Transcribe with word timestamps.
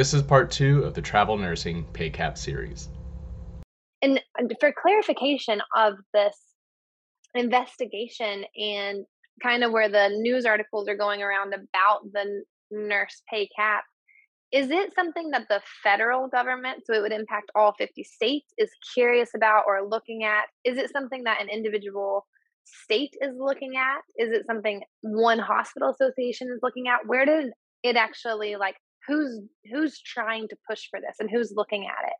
This 0.00 0.14
is 0.14 0.22
part 0.22 0.50
two 0.50 0.84
of 0.84 0.94
the 0.94 1.02
Travel 1.02 1.36
Nursing 1.36 1.84
Pay 1.92 2.08
Cap 2.08 2.38
series. 2.38 2.88
And 4.00 4.18
uh, 4.40 4.44
for 4.58 4.72
clarification 4.72 5.60
of 5.76 5.96
this 6.14 6.38
investigation 7.34 8.46
and 8.56 9.04
kind 9.42 9.62
of 9.62 9.72
where 9.72 9.90
the 9.90 10.08
news 10.08 10.46
articles 10.46 10.88
are 10.88 10.96
going 10.96 11.20
around 11.20 11.52
about 11.52 12.10
the 12.14 12.44
nurse 12.70 13.20
pay 13.30 13.46
cap, 13.54 13.84
is 14.50 14.70
it 14.70 14.94
something 14.94 15.32
that 15.32 15.48
the 15.50 15.60
federal 15.82 16.28
government, 16.28 16.86
so 16.86 16.94
it 16.94 17.02
would 17.02 17.12
impact 17.12 17.50
all 17.54 17.74
50 17.76 18.02
states, 18.02 18.54
is 18.56 18.70
curious 18.94 19.32
about 19.36 19.64
or 19.66 19.86
looking 19.86 20.24
at? 20.24 20.44
Is 20.64 20.78
it 20.78 20.90
something 20.90 21.24
that 21.24 21.42
an 21.42 21.50
individual 21.50 22.26
state 22.64 23.14
is 23.20 23.34
looking 23.38 23.76
at? 23.76 24.00
Is 24.16 24.32
it 24.32 24.46
something 24.46 24.80
one 25.02 25.40
hospital 25.40 25.90
association 25.90 26.48
is 26.48 26.60
looking 26.62 26.88
at? 26.88 27.06
Where 27.06 27.26
did 27.26 27.50
it 27.82 27.96
actually 27.96 28.56
like 28.56 28.76
who's 29.06 29.40
who's 29.70 30.00
trying 30.00 30.48
to 30.48 30.56
push 30.68 30.88
for 30.90 31.00
this 31.00 31.16
and 31.20 31.30
who's 31.30 31.52
looking 31.54 31.86
at 31.86 32.06
it? 32.06 32.16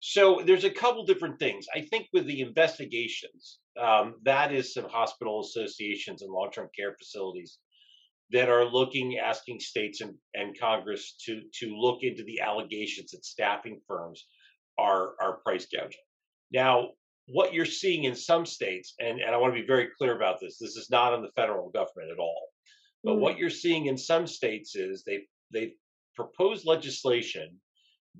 So 0.00 0.42
there's 0.44 0.64
a 0.64 0.70
couple 0.70 1.04
different 1.04 1.38
things. 1.38 1.66
I 1.74 1.80
think 1.80 2.06
with 2.12 2.26
the 2.26 2.42
investigations, 2.42 3.58
um, 3.80 4.14
that 4.24 4.52
is 4.52 4.74
some 4.74 4.88
hospital 4.88 5.40
associations 5.40 6.22
and 6.22 6.30
long-term 6.30 6.68
care 6.78 6.94
facilities 6.98 7.58
that 8.30 8.48
are 8.48 8.64
looking, 8.64 9.18
asking 9.18 9.60
states 9.60 10.00
and, 10.00 10.14
and 10.34 10.58
Congress 10.58 11.16
to 11.26 11.42
to 11.60 11.76
look 11.76 12.02
into 12.02 12.24
the 12.24 12.40
allegations 12.40 13.12
that 13.12 13.24
staffing 13.24 13.80
firms 13.86 14.26
are 14.78 15.14
are 15.20 15.40
price 15.44 15.66
gouging. 15.66 16.00
Now, 16.52 16.90
what 17.28 17.52
you're 17.52 17.64
seeing 17.64 18.04
in 18.04 18.14
some 18.14 18.46
states, 18.46 18.94
and, 19.00 19.20
and 19.20 19.34
I 19.34 19.38
want 19.38 19.54
to 19.54 19.60
be 19.60 19.66
very 19.66 19.88
clear 19.98 20.14
about 20.14 20.38
this, 20.40 20.58
this 20.58 20.76
is 20.76 20.90
not 20.90 21.12
on 21.12 21.22
the 21.22 21.32
federal 21.34 21.70
government 21.70 22.12
at 22.12 22.18
all. 22.18 22.48
But 23.02 23.16
mm. 23.16 23.20
what 23.20 23.38
you're 23.38 23.50
seeing 23.50 23.86
in 23.86 23.98
some 23.98 24.26
states 24.26 24.76
is 24.76 25.02
they 25.04 25.26
they 25.52 25.74
proposed 26.16 26.66
legislation 26.66 27.56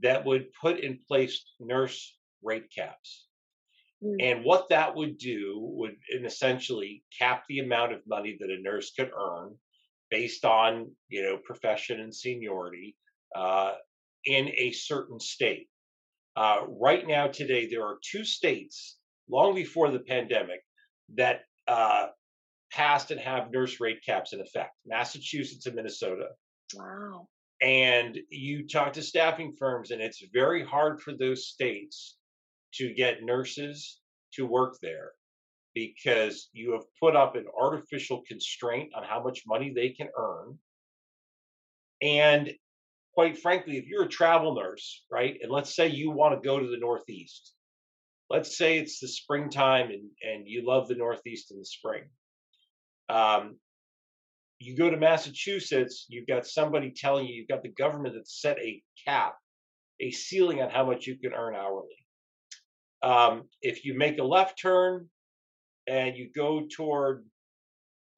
that 0.03 0.25
would 0.25 0.53
put 0.61 0.81
in 0.81 0.99
place 1.09 1.45
nurse 1.59 2.17
rate 2.43 2.71
caps. 2.75 3.27
Mm. 4.03 4.17
And 4.21 4.45
what 4.45 4.69
that 4.69 4.95
would 4.95 5.19
do 5.19 5.59
would 5.59 5.97
essentially 6.25 7.03
cap 7.19 7.45
the 7.49 7.61
amount 7.61 7.93
of 7.93 8.01
money 8.07 8.37
that 8.41 8.51
a 8.51 8.61
nurse 8.61 8.93
could 8.93 9.11
earn 9.19 9.57
based 10.11 10.45
on 10.45 10.91
you 11.09 11.23
know 11.23 11.39
profession 11.39 12.01
and 12.01 12.15
seniority 12.15 12.97
uh, 13.35 13.75
in 14.25 14.51
a 14.57 14.73
certain 14.73 15.19
state. 15.19 15.69
Uh, 16.37 16.61
right 16.69 17.07
now, 17.07 17.27
today, 17.27 17.67
there 17.67 17.85
are 17.85 17.99
two 18.03 18.25
states, 18.25 18.99
long 19.29 19.55
before 19.55 19.91
the 19.91 20.01
pandemic, 20.01 20.61
that 21.15 21.45
uh, 21.67 22.09
passed 22.71 23.11
and 23.11 23.21
have 23.21 23.51
nurse 23.51 23.81
rate 23.81 24.05
caps 24.05 24.35
in 24.35 24.41
effect 24.41 24.75
Massachusetts 24.85 25.65
and 25.67 25.75
Minnesota. 25.75 26.29
Wow. 26.75 27.29
And 27.63 28.19
you 28.29 28.67
talk 28.67 28.93
to 28.95 29.03
staffing 29.03 29.55
firms, 29.59 29.91
and 29.91 30.01
it's 30.03 30.23
very 30.33 30.65
hard 30.65 31.01
for 31.01 31.13
those 31.13 31.49
states 31.49 32.17
to 32.75 32.93
get 32.93 33.23
nurses 33.23 33.99
to 34.35 34.47
work 34.47 34.77
there 34.83 35.13
because 35.75 36.49
you 36.53 36.73
have 36.73 36.85
put 37.01 37.17
up 37.17 37.37
an 37.37 37.47
artificial 37.59 38.23
constraint 38.27 38.93
on 38.95 39.05
how 39.05 39.23
much 39.23 39.45
money 39.47 39.73
they 39.75 39.91
can 39.91 40.09
earn. 40.19 40.59
And 42.03 42.53
quite 43.15 43.39
frankly, 43.39 43.79
if 43.79 43.87
you're 43.87 44.05
a 44.05 44.09
travel 44.09 44.55
nurse, 44.55 45.05
right, 45.11 45.39
and 45.43 45.51
let's 45.51 45.75
say 45.75 45.89
you 45.89 46.11
want 46.11 46.35
to 46.35 46.47
go 46.47 46.59
to 46.59 46.67
the 46.67 46.79
Northeast, 46.79 47.53
let's 48.29 48.57
say 48.57 48.79
it's 48.79 49.01
the 49.01 49.09
springtime 49.09 49.91
and, 49.91 50.11
and 50.23 50.47
you 50.47 50.67
love 50.67 50.89
the 50.89 50.95
Northeast 50.95 51.51
in 51.51 51.59
the 51.59 51.65
spring. 51.65 52.05
Um, 53.09 53.57
you 54.59 54.77
go 54.77 54.91
to 54.91 54.97
Massachusetts, 54.97 56.07
you've 56.09 56.27
got 56.27 56.47
somebody 56.47 56.91
telling 56.91 57.27
you, 57.27 57.35
you've 57.35 57.49
got 57.49 57.63
the 57.63 57.69
government 57.69 58.15
that 58.15 58.29
set 58.29 58.59
a 58.59 58.83
cap, 59.07 59.37
a 60.01 60.11
ceiling 60.11 60.63
on 60.63 60.71
how 60.71 60.87
much 60.87 61.07
you 61.07 61.17
can 61.17 61.33
earn 61.33 61.55
hourly. 61.55 61.97
Um, 63.03 63.45
if 63.61 63.85
you 63.85 63.97
make 63.97 64.19
a 64.19 64.25
left 64.25 64.59
turn 64.59 65.09
and 65.87 66.17
you 66.17 66.31
go 66.35 66.67
toward 66.75 67.25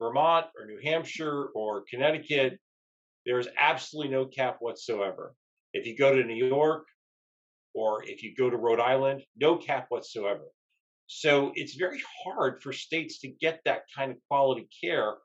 Vermont 0.01 0.47
or 0.57 0.65
New 0.65 0.79
Hampshire 0.83 1.47
or 1.53 1.83
Connecticut, 1.89 2.57
there's 3.25 3.47
absolutely 3.57 4.11
no 4.11 4.25
cap 4.25 4.57
whatsoever. 4.59 5.35
If 5.73 5.85
you 5.85 5.97
go 5.97 6.15
to 6.15 6.23
New 6.23 6.45
York 6.45 6.85
or 7.73 8.03
if 8.05 8.23
you 8.23 8.33
go 8.35 8.49
to 8.49 8.57
Rhode 8.57 8.79
Island, 8.79 9.23
no 9.37 9.57
cap 9.57 9.87
whatsoever. 9.89 10.45
So 11.07 11.51
it's 11.55 11.75
very 11.75 12.01
hard 12.23 12.63
for 12.63 12.71
states 12.71 13.19
to 13.19 13.27
get 13.27 13.59
that 13.65 13.83
kind 13.95 14.11
of 14.11 14.17
quality 14.29 14.69
care 14.81 15.15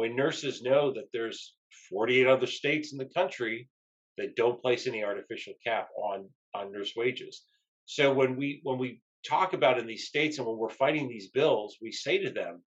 when 0.00 0.16
nurses 0.16 0.62
know 0.62 0.94
that 0.94 1.10
there's 1.12 1.54
48 1.90 2.26
other 2.26 2.46
states 2.46 2.92
in 2.92 2.98
the 2.98 3.04
country 3.04 3.68
that 4.16 4.34
don't 4.34 4.62
place 4.62 4.86
any 4.86 5.04
artificial 5.04 5.52
cap 5.62 5.88
on 5.94 6.26
on 6.54 6.72
nurse 6.72 6.94
wages. 6.96 7.42
So 7.84 8.10
when 8.14 8.34
we 8.34 8.60
when 8.62 8.78
we 8.78 9.02
talk 9.28 9.52
about 9.52 9.78
in 9.78 9.86
these 9.86 10.06
states 10.06 10.38
and 10.38 10.46
when 10.46 10.56
we're 10.56 10.70
fighting 10.70 11.06
these 11.06 11.28
bills, 11.28 11.76
we 11.82 11.92
say 11.92 12.16
to 12.16 12.30
them, 12.30 12.62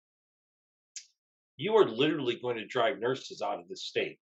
you 1.58 1.76
are 1.76 1.84
literally 1.84 2.36
going 2.40 2.56
to 2.56 2.64
drive 2.64 2.98
nurses 2.98 3.42
out 3.42 3.60
of 3.60 3.68
the 3.68 3.76
state. 3.76 4.18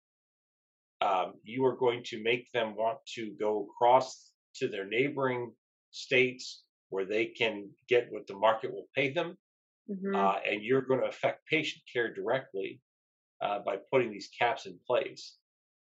Um, 0.99 1.33
you 1.43 1.63
are 1.65 1.77
going 1.77 2.01
to 2.05 2.23
make 2.23 2.51
them 2.53 2.75
want 2.75 2.97
to 3.17 3.35
go 3.39 3.67
across 3.69 4.31
to 4.55 4.67
their 4.67 4.87
neighboring 4.87 5.51
states 5.91 6.63
where 6.89 7.05
they 7.05 7.25
can 7.27 7.69
get 7.87 8.11
what 8.11 8.25
the 8.25 8.33
market 8.33 8.73
will 8.73 8.87
pay 8.95 9.11
them. 9.11 9.37
Mm-hmm. 9.91 10.15
Uh, 10.15 10.37
and 10.49 10.63
you're 10.63 10.81
going 10.81 11.01
to 11.01 11.07
affect 11.07 11.45
patient 11.45 11.83
care 11.93 12.11
directly 12.11 12.81
uh, 13.45 13.59
by 13.59 13.77
putting 13.91 14.11
these 14.11 14.29
caps 14.37 14.65
in 14.65 14.77
place. 14.87 15.35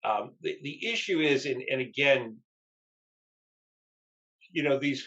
Um, 0.04 0.32
the, 0.42 0.58
the 0.64 0.88
issue 0.88 1.20
is, 1.20 1.46
and, 1.46 1.62
and 1.70 1.82
again, 1.82 2.38
you 4.52 4.64
know, 4.64 4.80
these 4.80 5.06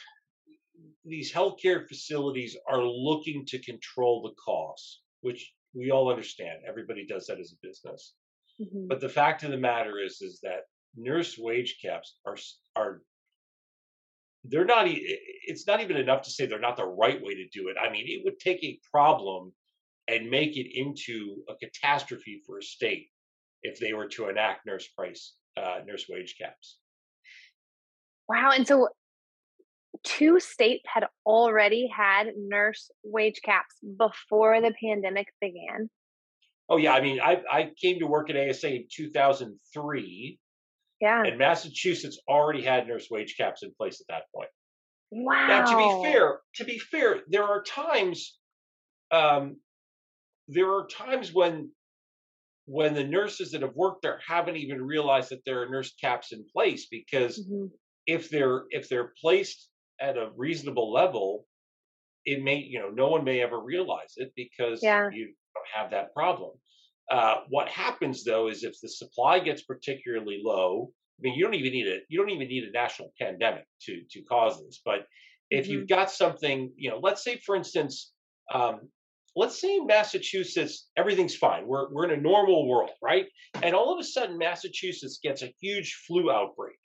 these 1.04 1.32
healthcare 1.32 1.88
facilities 1.88 2.56
are 2.68 2.84
looking 2.84 3.44
to 3.46 3.58
control 3.58 4.22
the 4.22 4.34
costs, 4.34 5.00
which 5.20 5.52
we 5.74 5.90
all 5.90 6.10
understand. 6.10 6.60
Everybody 6.68 7.06
does 7.06 7.26
that 7.26 7.40
as 7.40 7.52
a 7.52 7.66
business. 7.66 8.14
Mm-hmm. 8.60 8.86
But 8.88 9.00
the 9.00 9.08
fact 9.08 9.42
of 9.42 9.50
the 9.50 9.56
matter 9.56 9.98
is, 9.98 10.20
is 10.20 10.38
that 10.42 10.66
nurse 10.94 11.36
wage 11.38 11.78
caps 11.82 12.18
are 12.26 12.36
are 12.76 13.02
they're 14.44 14.64
not. 14.64 14.86
It's 14.88 15.66
not 15.66 15.80
even 15.80 15.96
enough 15.96 16.22
to 16.22 16.30
say 16.30 16.46
they're 16.46 16.60
not 16.60 16.76
the 16.76 16.84
right 16.84 17.20
way 17.22 17.34
to 17.34 17.48
do 17.48 17.68
it. 17.68 17.76
I 17.82 17.90
mean, 17.90 18.04
it 18.06 18.22
would 18.24 18.38
take 18.38 18.62
a 18.62 18.78
problem 18.90 19.52
and 20.08 20.30
make 20.30 20.56
it 20.56 20.68
into 20.72 21.36
a 21.48 21.54
catastrophe 21.56 22.42
for 22.46 22.58
a 22.58 22.62
state 22.62 23.08
if 23.62 23.78
they 23.78 23.92
were 23.92 24.08
to 24.08 24.28
enact 24.28 24.66
nurse 24.66 24.88
price 24.88 25.34
uh, 25.56 25.80
nurse 25.86 26.06
wage 26.08 26.36
caps. 26.40 26.78
Wow, 28.28 28.50
and 28.54 28.66
so 28.66 28.88
two 30.04 30.40
states 30.40 30.82
had 30.86 31.04
already 31.26 31.86
had 31.86 32.28
nurse 32.36 32.90
wage 33.04 33.40
caps 33.44 33.76
before 33.98 34.60
the 34.60 34.72
pandemic 34.82 35.28
began. 35.40 35.90
Oh 36.68 36.76
yeah, 36.76 36.94
I 36.94 37.00
mean, 37.00 37.20
I 37.20 37.42
I 37.50 37.70
came 37.80 37.98
to 37.98 38.06
work 38.06 38.30
at 38.30 38.36
ASA 38.36 38.74
in 38.74 38.86
2003. 38.90 40.38
Yeah. 41.00 41.24
And 41.24 41.36
Massachusetts 41.36 42.20
already 42.28 42.62
had 42.62 42.86
nurse 42.86 43.08
wage 43.10 43.36
caps 43.36 43.64
in 43.64 43.72
place 43.76 44.00
at 44.00 44.06
that 44.08 44.22
point. 44.34 44.48
Wow. 45.10 45.46
Now, 45.48 45.64
to 45.64 45.76
be 45.76 46.10
fair, 46.10 46.38
to 46.54 46.64
be 46.64 46.78
fair, 46.78 47.20
there 47.28 47.42
are 47.42 47.62
times, 47.64 48.38
um, 49.10 49.56
there 50.48 50.70
are 50.72 50.86
times 50.86 51.32
when 51.32 51.70
when 52.66 52.94
the 52.94 53.04
nurses 53.04 53.50
that 53.50 53.62
have 53.62 53.74
worked 53.74 54.02
there 54.02 54.20
haven't 54.26 54.56
even 54.56 54.80
realized 54.82 55.30
that 55.30 55.44
there 55.44 55.62
are 55.62 55.68
nurse 55.68 55.92
caps 56.00 56.32
in 56.32 56.44
place 56.52 56.86
because 56.90 57.40
mm-hmm. 57.40 57.66
if 58.06 58.30
they're 58.30 58.64
if 58.70 58.88
they're 58.88 59.12
placed 59.20 59.68
at 60.00 60.16
a 60.16 60.30
reasonable 60.36 60.92
level, 60.92 61.46
it 62.24 62.42
may, 62.42 62.56
you 62.56 62.78
know, 62.78 62.90
no 62.90 63.08
one 63.08 63.24
may 63.24 63.40
ever 63.40 63.60
realize 63.60 64.14
it 64.16 64.32
because 64.36 64.82
yeah. 64.82 65.08
you 65.12 65.26
don't 65.26 65.66
have 65.74 65.90
that 65.90 66.12
problem. 66.14 66.52
Uh, 67.10 67.36
what 67.48 67.68
happens 67.68 68.24
though 68.24 68.48
is 68.48 68.64
if 68.64 68.74
the 68.80 68.88
supply 68.88 69.38
gets 69.38 69.62
particularly 69.62 70.40
low, 70.44 70.90
I 71.18 71.22
mean, 71.22 71.34
you 71.34 71.44
don't 71.44 71.54
even 71.54 71.72
need 71.72 71.88
a 71.88 71.98
you 72.08 72.18
don't 72.18 72.30
even 72.30 72.48
need 72.48 72.64
a 72.64 72.70
national 72.70 73.12
pandemic 73.20 73.64
to 73.82 74.02
to 74.10 74.22
cause 74.22 74.62
this. 74.64 74.80
But 74.84 75.06
if 75.50 75.64
mm-hmm. 75.64 75.72
you've 75.72 75.88
got 75.88 76.10
something, 76.10 76.72
you 76.76 76.90
know, 76.90 76.98
let's 77.02 77.22
say 77.22 77.38
for 77.44 77.56
instance, 77.56 78.12
um, 78.52 78.88
let's 79.34 79.60
say 79.60 79.76
in 79.76 79.86
Massachusetts 79.86 80.88
everything's 80.96 81.36
fine. 81.36 81.66
We're 81.66 81.92
we're 81.92 82.04
in 82.04 82.18
a 82.18 82.22
normal 82.22 82.68
world, 82.68 82.90
right? 83.02 83.26
And 83.62 83.74
all 83.74 83.92
of 83.92 84.00
a 84.00 84.04
sudden 84.04 84.38
Massachusetts 84.38 85.20
gets 85.22 85.42
a 85.42 85.52
huge 85.60 86.02
flu 86.06 86.30
outbreak 86.30 86.76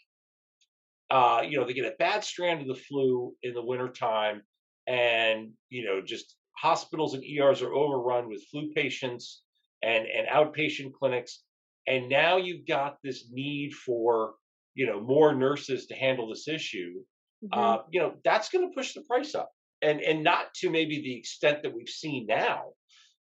uh, 1.09 1.41
you 1.47 1.57
know, 1.57 1.65
they 1.65 1.73
get 1.73 1.85
a 1.85 1.95
bad 1.99 2.23
strand 2.23 2.61
of 2.61 2.67
the 2.67 2.75
flu 2.75 3.33
in 3.43 3.53
the 3.53 3.63
wintertime, 3.63 4.41
and 4.87 5.51
you 5.69 5.85
know, 5.85 6.01
just 6.01 6.35
hospitals 6.57 7.13
and 7.13 7.23
ERs 7.23 7.61
are 7.61 7.73
overrun 7.73 8.27
with 8.27 8.45
flu 8.51 8.71
patients 8.75 9.43
and 9.81 10.05
and 10.05 10.27
outpatient 10.27 10.93
clinics, 10.93 11.43
and 11.87 12.09
now 12.09 12.37
you've 12.37 12.67
got 12.67 12.97
this 13.03 13.29
need 13.31 13.73
for 13.73 14.33
you 14.75 14.85
know 14.85 14.99
more 14.99 15.33
nurses 15.33 15.87
to 15.87 15.95
handle 15.95 16.27
this 16.27 16.47
issue. 16.47 16.93
Mm-hmm. 17.43 17.59
Uh, 17.59 17.77
you 17.91 18.01
know, 18.01 18.15
that's 18.25 18.49
going 18.49 18.67
to 18.67 18.75
push 18.75 18.93
the 18.93 19.01
price 19.01 19.33
up, 19.33 19.51
and 19.81 20.01
and 20.01 20.23
not 20.23 20.53
to 20.55 20.69
maybe 20.69 21.01
the 21.01 21.15
extent 21.15 21.63
that 21.63 21.73
we've 21.73 21.89
seen 21.89 22.25
now, 22.27 22.71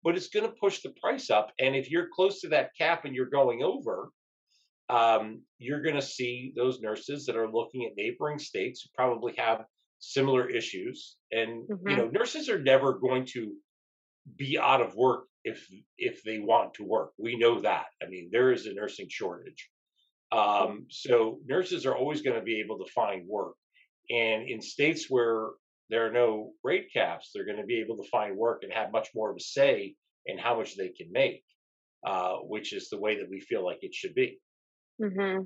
but 0.04 0.16
it's 0.16 0.30
going 0.30 0.46
to 0.46 0.56
push 0.60 0.82
the 0.82 0.94
price 1.02 1.30
up. 1.30 1.52
And 1.60 1.76
if 1.76 1.90
you're 1.90 2.10
close 2.14 2.42
to 2.42 2.50
that 2.50 2.72
cap 2.78 3.06
and 3.06 3.16
you're 3.16 3.26
going 3.26 3.64
over, 3.64 4.10
um, 4.90 5.42
you're 5.58 5.82
going 5.82 5.96
to 5.96 6.02
see 6.02 6.54
those 6.56 6.82
nurses 6.82 7.26
that 7.26 7.36
are 7.36 7.52
looking 7.52 7.86
at 7.86 7.96
neighboring 7.96 8.40
states 8.40 8.82
who 8.82 8.90
probably 8.96 9.36
have 9.38 9.66
similar 10.00 10.50
issues. 10.50 11.18
And 11.32 11.68
mm-hmm. 11.70 11.90
you 11.90 11.96
know, 11.98 12.08
nurses 12.08 12.50
are 12.50 12.60
never 12.60 12.94
going 12.94 13.26
to 13.34 13.54
be 14.36 14.58
out 14.60 14.82
of 14.82 14.96
work 14.96 15.26
if 15.44 15.68
if 15.98 16.24
they 16.24 16.40
want 16.40 16.76
to 16.76 16.84
work. 16.84 17.12
We 17.18 17.38
know 17.38 17.62
that. 17.62 17.86
I 18.02 18.08
mean, 18.08 18.30
there 18.32 18.52
is 18.52 18.66
a 18.66 18.74
nursing 18.74 19.08
shortage. 19.10 19.70
Um, 20.32 20.86
so 20.90 21.40
nurses 21.46 21.86
are 21.86 21.96
always 21.96 22.22
going 22.22 22.36
to 22.36 22.44
be 22.44 22.60
able 22.60 22.80
to 22.80 22.92
find 22.92 23.28
work. 23.28 23.56
And 24.10 24.48
in 24.48 24.62
states 24.62 25.10
where 25.10 25.50
there 25.90 26.06
are 26.06 26.12
no 26.12 26.52
rate 26.64 26.90
caps, 26.94 27.32
they're 27.34 27.46
going 27.46 27.58
to 27.58 27.66
be 27.66 27.80
able 27.80 27.98
to 27.98 28.10
find 28.10 28.36
work 28.36 28.64
and 28.64 28.72
have 28.72 28.92
much 28.92 29.10
more 29.16 29.32
of 29.32 29.38
a 29.38 29.42
say 29.42 29.96
in 30.26 30.38
how 30.38 30.58
much 30.58 30.76
they 30.76 30.90
can 30.90 31.12
make, 31.12 31.44
uh, 32.06 32.36
which 32.38 32.74
is 32.74 32.90
the 32.90 33.00
way 33.00 33.18
that 33.18 33.30
we 33.30 33.40
feel 33.40 33.66
like 33.66 33.80
it 33.82 33.94
should 33.94 34.14
be. 34.14 34.40
Mm-hmm. 35.02 35.44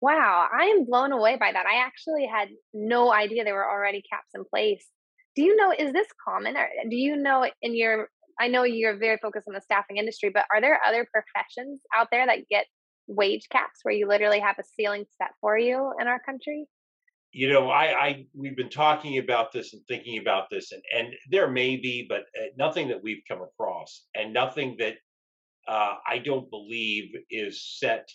Wow, 0.00 0.48
I 0.52 0.64
am 0.66 0.84
blown 0.84 1.12
away 1.12 1.36
by 1.36 1.50
that. 1.52 1.66
I 1.66 1.84
actually 1.84 2.26
had 2.26 2.48
no 2.72 3.12
idea 3.12 3.42
there 3.42 3.54
were 3.54 3.70
already 3.70 4.02
caps 4.08 4.28
in 4.34 4.44
place. 4.44 4.86
Do 5.34 5.42
you 5.42 5.56
know, 5.56 5.72
is 5.76 5.92
this 5.92 6.06
common? 6.24 6.56
Or 6.56 6.68
do 6.88 6.96
you 6.96 7.16
know 7.16 7.48
in 7.62 7.74
your, 7.74 8.08
I 8.38 8.48
know 8.48 8.64
you're 8.64 8.98
very 8.98 9.16
focused 9.16 9.48
on 9.48 9.54
the 9.54 9.60
staffing 9.60 9.96
industry, 9.96 10.30
but 10.32 10.44
are 10.52 10.60
there 10.60 10.80
other 10.86 11.06
professions 11.10 11.80
out 11.96 12.08
there 12.10 12.26
that 12.26 12.48
get 12.50 12.66
wage 13.06 13.48
caps 13.50 13.80
where 13.82 13.94
you 13.94 14.06
literally 14.06 14.40
have 14.40 14.56
a 14.58 14.64
ceiling 14.76 15.04
set 15.18 15.30
for 15.40 15.58
you 15.58 15.92
in 16.00 16.06
our 16.06 16.20
country? 16.20 16.66
You 17.34 17.52
know, 17.52 17.68
I, 17.68 17.84
I 17.84 18.26
we've 18.32 18.56
been 18.56 18.70
talking 18.70 19.18
about 19.18 19.52
this 19.52 19.74
and 19.74 19.82
thinking 19.88 20.18
about 20.18 20.44
this, 20.50 20.72
and 20.72 20.82
and 20.96 21.14
there 21.30 21.50
may 21.50 21.76
be, 21.76 22.06
but 22.08 22.22
uh, 22.40 22.46
nothing 22.56 22.88
that 22.88 23.02
we've 23.02 23.22
come 23.28 23.42
across, 23.42 24.06
and 24.14 24.32
nothing 24.32 24.76
that 24.78 24.94
uh, 25.66 25.94
I 26.06 26.18
don't 26.18 26.48
believe 26.48 27.10
is 27.30 27.78
set 27.78 28.08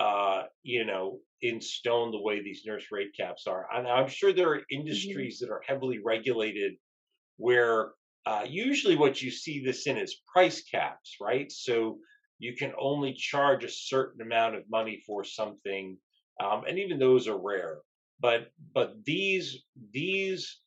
uh, 0.00 0.44
you 0.62 0.84
know, 0.84 1.18
in 1.42 1.60
stone 1.60 2.12
the 2.12 2.22
way 2.22 2.42
these 2.42 2.62
nurse 2.64 2.86
rate 2.92 3.10
caps 3.18 3.46
are. 3.46 3.66
And 3.72 3.86
I'm 3.86 4.08
sure 4.08 4.32
there 4.32 4.52
are 4.52 4.58
mm-hmm. 4.58 4.80
industries 4.80 5.36
mm-hmm. 5.36 5.50
that 5.50 5.54
are 5.54 5.62
heavily 5.66 5.98
regulated 6.04 6.74
where 7.36 7.90
uh, 8.26 8.44
usually 8.48 8.96
what 8.96 9.22
you 9.22 9.30
see 9.30 9.64
this 9.64 9.86
in 9.86 9.96
is 9.96 10.20
price 10.32 10.62
caps, 10.62 11.16
right? 11.20 11.50
So 11.50 11.98
you 12.38 12.54
can 12.54 12.72
only 12.78 13.14
charge 13.14 13.64
a 13.64 13.70
certain 13.70 14.20
amount 14.20 14.54
of 14.54 14.62
money 14.70 15.02
for 15.06 15.24
something, 15.24 15.96
um, 16.40 16.62
and 16.68 16.78
even 16.78 16.98
those 16.98 17.26
are 17.26 17.38
rare. 17.40 17.78
But 18.20 18.50
but 18.74 19.04
these 19.04 19.64
these 19.92 20.60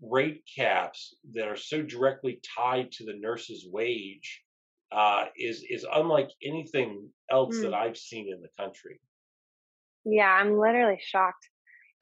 rate 0.00 0.42
caps 0.56 1.14
that 1.32 1.48
are 1.48 1.56
so 1.56 1.82
directly 1.82 2.40
tied 2.56 2.92
to 2.92 3.04
the 3.04 3.14
nurse's 3.14 3.66
wage 3.70 4.42
uh, 4.92 5.26
is 5.36 5.64
is 5.68 5.86
unlike 5.92 6.30
anything 6.42 7.08
else 7.30 7.56
mm. 7.56 7.62
that 7.62 7.74
I've 7.74 7.96
seen 7.96 8.32
in 8.32 8.40
the 8.40 8.48
country. 8.62 9.00
Yeah, 10.04 10.30
I'm 10.30 10.58
literally 10.58 11.00
shocked. 11.00 11.48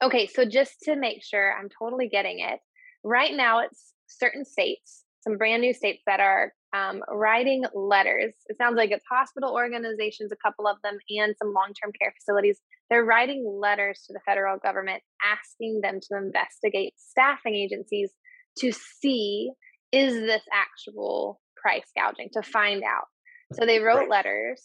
Okay, 0.01 0.27
so 0.27 0.45
just 0.45 0.81
to 0.83 0.95
make 0.95 1.23
sure 1.23 1.53
I'm 1.53 1.69
totally 1.69 2.07
getting 2.07 2.39
it, 2.39 2.59
right 3.03 3.35
now 3.35 3.59
it's 3.59 3.93
certain 4.07 4.45
states, 4.45 5.03
some 5.21 5.37
brand 5.37 5.61
new 5.61 5.73
states 5.73 6.03
that 6.05 6.19
are 6.19 6.53
um, 6.77 7.01
writing 7.09 7.63
letters. 7.73 8.33
It 8.47 8.57
sounds 8.57 8.75
like 8.75 8.91
it's 8.91 9.05
hospital 9.09 9.53
organizations, 9.53 10.31
a 10.31 10.35
couple 10.35 10.67
of 10.67 10.77
them, 10.83 10.97
and 11.09 11.35
some 11.41 11.53
long 11.53 11.73
term 11.81 11.91
care 11.99 12.13
facilities. 12.19 12.59
They're 12.89 13.05
writing 13.05 13.45
letters 13.61 14.03
to 14.07 14.13
the 14.13 14.19
federal 14.25 14.57
government 14.57 15.03
asking 15.23 15.81
them 15.81 15.99
to 16.09 16.17
investigate 16.17 16.93
staffing 16.97 17.55
agencies 17.55 18.11
to 18.59 18.71
see 18.71 19.51
is 19.91 20.13
this 20.13 20.43
actual 20.53 21.39
price 21.55 21.89
gouging 21.95 22.29
to 22.33 22.41
find 22.41 22.83
out. 22.83 23.05
So 23.53 23.65
they 23.65 23.79
wrote 23.79 24.09
letters. 24.09 24.63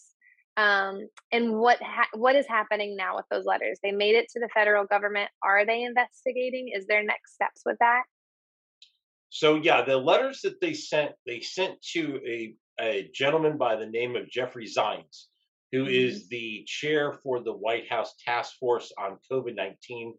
Um, 0.55 1.07
and 1.31 1.57
what 1.57 1.81
ha- 1.81 2.09
what 2.13 2.35
is 2.35 2.45
happening 2.47 2.95
now 2.95 3.15
with 3.15 3.25
those 3.31 3.45
letters? 3.45 3.79
They 3.81 3.91
made 3.91 4.15
it 4.15 4.27
to 4.33 4.39
the 4.39 4.49
federal 4.53 4.85
government. 4.85 5.29
Are 5.41 5.65
they 5.65 5.81
investigating? 5.81 6.69
Is 6.75 6.85
there 6.85 7.03
next 7.03 7.33
steps 7.33 7.61
with 7.65 7.77
that? 7.79 8.03
So 9.33 9.55
yeah, 9.55 9.83
the 9.83 9.97
letters 9.97 10.41
that 10.41 10.61
they 10.61 10.75
sent, 10.75 11.13
they 11.25 11.39
sent 11.39 11.81
to 11.93 12.19
a, 12.23 12.55
a 12.79 13.09
gentleman 13.15 13.57
by 13.57 13.75
the 13.75 13.87
name 13.87 14.15
of 14.15 14.29
Jeffrey 14.29 14.67
Zients, 14.67 15.25
who 15.71 15.85
mm-hmm. 15.85 15.89
is 15.89 16.29
the 16.29 16.63
chair 16.67 17.13
for 17.23 17.41
the 17.41 17.51
White 17.51 17.89
House 17.89 18.13
Task 18.23 18.53
Force 18.59 18.93
on 18.95 19.17
COVID 19.31 19.55
nineteen 19.55 20.13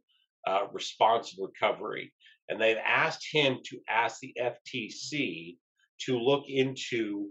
uh, 0.48 0.62
response 0.72 1.32
and 1.38 1.46
recovery, 1.46 2.12
and 2.48 2.60
they've 2.60 2.76
asked 2.84 3.24
him 3.30 3.58
to 3.66 3.78
ask 3.88 4.18
the 4.18 4.34
FTC 4.36 5.58
to 6.06 6.18
look 6.18 6.46
into 6.48 7.28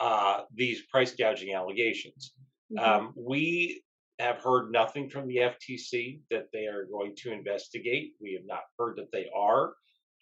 uh, 0.00 0.42
these 0.54 0.82
price 0.90 1.14
gouging 1.14 1.54
allegations. 1.54 2.34
Mm-hmm. 2.70 2.84
Um, 2.84 3.14
we 3.16 3.82
have 4.18 4.36
heard 4.36 4.70
nothing 4.70 5.08
from 5.08 5.28
the 5.28 5.36
FTC 5.36 6.20
that 6.30 6.48
they 6.52 6.66
are 6.66 6.84
going 6.92 7.14
to 7.22 7.32
investigate. 7.32 8.12
We 8.20 8.34
have 8.34 8.44
not 8.44 8.64
heard 8.78 8.98
that 8.98 9.10
they 9.12 9.30
are. 9.34 9.72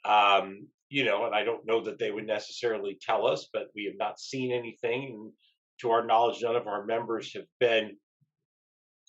Um, 0.05 0.69
you 0.91 1.05
know, 1.05 1.25
and 1.25 1.35
I 1.35 1.45
don't 1.45 1.65
know 1.65 1.85
that 1.85 1.99
they 1.99 2.11
would 2.11 2.27
necessarily 2.27 2.99
tell 3.01 3.27
us, 3.27 3.49
but 3.53 3.69
we 3.75 3.85
have 3.85 3.97
not 3.97 4.19
seen 4.19 4.53
anything. 4.53 5.05
And 5.15 5.33
to 5.81 5.93
our 5.93 6.05
knowledge, 6.05 6.43
none 6.43 6.57
of 6.57 6.67
our 6.67 6.85
members 6.85 7.33
have 7.35 7.47
been 7.61 7.97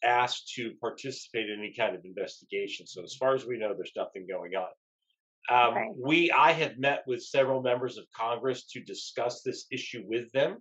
asked 0.03 0.53
to 0.55 0.73
participate 0.79 1.49
in 1.49 1.59
any 1.59 1.73
kind 1.73 1.95
of 1.95 2.05
investigation. 2.05 2.85
So, 2.85 3.03
as 3.03 3.15
far 3.15 3.33
as 3.33 3.45
we 3.45 3.57
know, 3.57 3.73
there's 3.73 3.91
nothing 3.95 4.27
going 4.29 4.53
on. 4.55 4.69
Um. 5.49 5.95
We, 5.97 6.31
I 6.31 6.51
have 6.51 6.77
met 6.77 7.03
with 7.07 7.23
several 7.23 7.63
members 7.63 7.97
of 7.97 8.05
Congress 8.15 8.67
to 8.67 8.81
discuss 8.81 9.41
this 9.41 9.65
issue 9.71 10.03
with 10.05 10.31
them, 10.31 10.57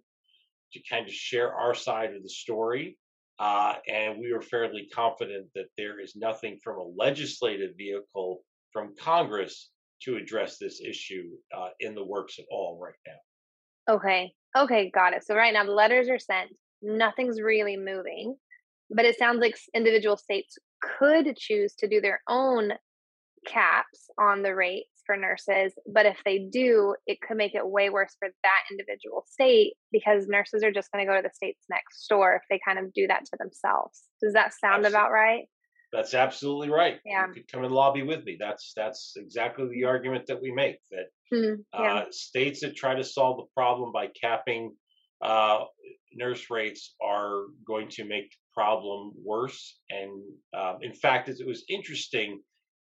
to 0.72 0.80
kind 0.88 1.06
of 1.06 1.12
share 1.12 1.52
our 1.52 1.74
side 1.74 2.14
of 2.14 2.22
the 2.22 2.30
story. 2.30 2.96
Uh, 3.38 3.74
and 3.88 4.18
we 4.18 4.32
are 4.32 4.42
fairly 4.42 4.88
confident 4.92 5.48
that 5.54 5.68
there 5.76 6.00
is 6.00 6.16
nothing 6.16 6.58
from 6.62 6.78
a 6.78 6.90
legislative 6.96 7.76
vehicle 7.76 8.42
from 8.72 8.94
Congress 8.98 9.70
to 10.04 10.16
address 10.16 10.58
this 10.58 10.80
issue 10.80 11.28
uh, 11.56 11.68
in 11.80 11.94
the 11.94 12.04
works 12.04 12.38
at 12.38 12.46
all 12.50 12.78
right 12.82 12.94
now. 13.06 13.94
Okay. 13.94 14.32
Okay. 14.56 14.90
Got 14.90 15.14
it. 15.14 15.24
So, 15.24 15.34
right 15.34 15.52
now, 15.52 15.64
the 15.64 15.72
letters 15.72 16.08
are 16.08 16.18
sent, 16.18 16.50
nothing's 16.82 17.40
really 17.40 17.76
moving, 17.76 18.36
but 18.90 19.04
it 19.04 19.18
sounds 19.18 19.40
like 19.40 19.56
individual 19.74 20.16
states 20.16 20.56
could 20.82 21.36
choose 21.36 21.74
to 21.74 21.88
do 21.88 22.00
their 22.00 22.20
own 22.28 22.72
caps 23.46 24.08
on 24.18 24.42
the 24.42 24.54
rates 24.54 25.02
for 25.06 25.16
nurses. 25.16 25.72
But 25.92 26.06
if 26.06 26.18
they 26.24 26.46
do, 26.50 26.94
it 27.06 27.18
could 27.20 27.36
make 27.36 27.54
it 27.54 27.66
way 27.66 27.90
worse 27.90 28.14
for 28.18 28.28
that 28.42 28.60
individual 28.70 29.24
state 29.26 29.74
because 29.92 30.28
nurses 30.28 30.62
are 30.62 30.72
just 30.72 30.90
going 30.92 31.04
to 31.04 31.10
go 31.10 31.16
to 31.16 31.22
the 31.26 31.34
states 31.34 31.64
next 31.70 32.06
door 32.08 32.34
if 32.34 32.42
they 32.50 32.60
kind 32.64 32.78
of 32.78 32.92
do 32.92 33.06
that 33.06 33.24
to 33.24 33.36
themselves. 33.38 34.02
Does 34.22 34.34
that 34.34 34.52
sound 34.54 34.84
absolutely. 34.84 34.96
about 34.96 35.10
right? 35.10 35.44
That's 35.92 36.14
absolutely 36.14 36.70
right. 36.70 37.00
Yeah. 37.04 37.26
You 37.26 37.34
could 37.34 37.50
come 37.50 37.64
and 37.64 37.74
lobby 37.74 38.02
with 38.02 38.24
me. 38.24 38.36
That's 38.38 38.72
that's 38.76 39.14
exactly 39.16 39.68
the 39.68 39.84
argument 39.84 40.26
that 40.26 40.40
we 40.40 40.52
make. 40.52 40.78
That 40.90 41.06
mm, 41.32 41.56
yeah. 41.74 41.94
uh, 41.94 42.04
states 42.10 42.60
that 42.60 42.76
try 42.76 42.94
to 42.94 43.04
solve 43.04 43.38
the 43.38 43.46
problem 43.54 43.90
by 43.92 44.08
capping 44.20 44.74
uh, 45.20 45.64
nurse 46.14 46.48
rates 46.50 46.94
are 47.02 47.44
going 47.66 47.88
to 47.88 48.04
make 48.04 48.30
the 48.30 48.36
problem 48.54 49.12
worse. 49.24 49.78
And 49.90 50.22
um, 50.56 50.78
in 50.82 50.94
fact, 50.94 51.28
it 51.28 51.46
was 51.46 51.64
interesting 51.68 52.40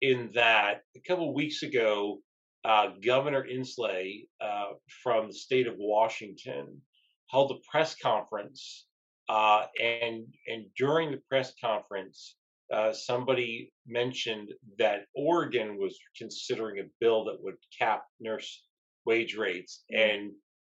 in 0.02 0.32
that 0.34 0.82
a 0.96 1.00
couple 1.08 1.30
of 1.30 1.36
weeks 1.36 1.64
ago, 1.64 2.20
uh, 2.64 2.88
Governor 3.06 3.46
Inslee 3.46 4.28
uh, 4.42 4.74
from 5.04 5.28
the 5.28 5.34
state 5.34 5.68
of 5.68 5.76
Washington 5.78 6.82
held 7.30 7.52
a 7.52 7.56
press 7.70 7.96
conference, 7.96 8.86
uh, 9.30 9.66
and 9.82 10.26
and 10.48 10.66
during 10.78 11.12
the 11.12 11.22
press 11.30 11.54
conference, 11.64 12.36
uh, 12.74 12.94
somebody 12.94 13.72
mentioned 13.86 14.50
that 14.80 15.06
Oregon 15.16 15.78
was 15.78 15.98
considering 16.18 16.80
a 16.80 16.90
bill 17.00 17.26
that 17.26 17.42
would 17.42 17.56
cap 17.78 18.06
nurse 18.20 18.64
wage 19.06 19.36
rates, 19.36 19.84
mm-hmm. 19.92 20.10
and 20.10 20.32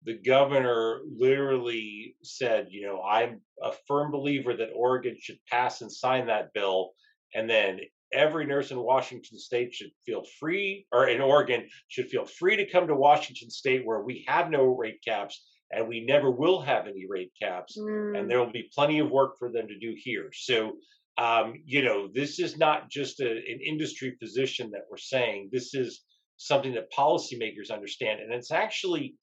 the 0.04 0.14
governor 0.14 1.00
literally 1.18 2.16
said, 2.22 2.68
you 2.70 2.86
know, 2.86 3.02
I'm 3.02 3.40
a 3.62 3.72
firm 3.86 4.12
believer 4.12 4.56
that 4.56 4.70
Oregon 4.74 5.16
should 5.20 5.38
pass 5.50 5.80
and 5.80 5.90
sign 5.90 6.26
that 6.26 6.52
bill. 6.54 6.92
And 7.34 7.50
then 7.50 7.80
every 8.12 8.46
nurse 8.46 8.70
in 8.70 8.78
Washington 8.78 9.38
state 9.38 9.74
should 9.74 9.90
feel 10.06 10.24
free, 10.38 10.86
or 10.92 11.08
in 11.08 11.20
Oregon, 11.20 11.68
should 11.88 12.08
feel 12.08 12.24
free 12.24 12.56
to 12.56 12.70
come 12.70 12.86
to 12.86 12.94
Washington 12.94 13.50
state 13.50 13.84
where 13.84 14.00
we 14.00 14.24
have 14.28 14.50
no 14.50 14.66
rate 14.66 15.00
caps 15.04 15.44
and 15.70 15.86
we 15.86 16.04
never 16.04 16.30
will 16.30 16.62
have 16.62 16.86
any 16.86 17.06
rate 17.08 17.32
caps. 17.40 17.76
Mm. 17.76 18.18
And 18.18 18.30
there 18.30 18.38
will 18.38 18.52
be 18.52 18.70
plenty 18.74 19.00
of 19.00 19.10
work 19.10 19.38
for 19.38 19.50
them 19.50 19.68
to 19.68 19.78
do 19.78 19.94
here. 19.96 20.30
So, 20.32 20.72
um, 21.18 21.54
you 21.64 21.82
know, 21.82 22.08
this 22.14 22.38
is 22.38 22.56
not 22.56 22.88
just 22.88 23.20
a, 23.20 23.28
an 23.28 23.60
industry 23.64 24.16
position 24.22 24.70
that 24.70 24.82
we're 24.88 24.96
saying, 24.96 25.50
this 25.52 25.74
is 25.74 26.02
something 26.36 26.72
that 26.74 26.92
policymakers 26.92 27.72
understand. 27.72 28.20
And 28.20 28.32
it's 28.32 28.52
actually, 28.52 29.16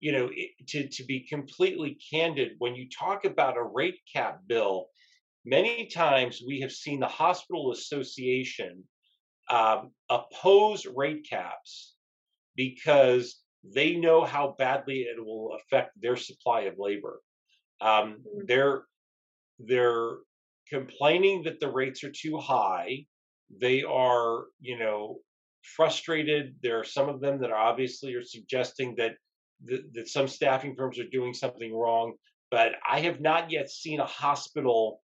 you 0.00 0.10
know, 0.10 0.28
it, 0.34 0.50
to, 0.68 0.88
to 0.88 1.04
be 1.04 1.20
completely 1.20 1.98
candid, 2.12 2.52
when 2.58 2.74
you 2.74 2.88
talk 2.88 3.24
about 3.24 3.56
a 3.56 3.62
rate 3.62 4.00
cap 4.12 4.40
bill, 4.48 4.88
many 5.44 5.86
times 5.86 6.42
we 6.44 6.60
have 6.60 6.72
seen 6.72 6.98
the 6.98 7.06
hospital 7.06 7.70
association 7.70 8.82
um, 9.48 9.92
oppose 10.10 10.84
rate 10.84 11.24
caps 11.30 11.94
because 12.56 13.40
they 13.62 13.94
know 13.94 14.24
how 14.24 14.56
badly 14.58 15.02
it 15.02 15.24
will 15.24 15.56
affect 15.56 15.92
their 16.00 16.16
supply 16.16 16.62
of 16.62 16.74
labor. 16.76 17.20
Um, 17.80 17.88
mm-hmm. 17.88 18.46
Their 18.46 18.82
their 19.58 20.16
complaining 20.68 21.42
that 21.44 21.60
the 21.60 21.70
rates 21.70 22.04
are 22.04 22.10
too 22.10 22.38
high. 22.38 23.04
They 23.60 23.82
are, 23.82 24.44
you 24.60 24.78
know, 24.78 25.18
frustrated. 25.62 26.56
There 26.62 26.78
are 26.80 26.84
some 26.84 27.08
of 27.08 27.20
them 27.20 27.40
that 27.40 27.50
are 27.50 27.58
obviously 27.58 28.14
are 28.14 28.24
suggesting 28.24 28.94
that 28.96 29.12
that, 29.64 29.94
that 29.94 30.08
some 30.08 30.28
staffing 30.28 30.74
firms 30.76 30.98
are 30.98 31.08
doing 31.08 31.32
something 31.32 31.74
wrong. 31.74 32.14
But 32.50 32.72
I 32.88 33.00
have 33.00 33.20
not 33.20 33.50
yet 33.50 33.70
seen 33.70 34.00
a 34.00 34.06
hospital 34.06 35.00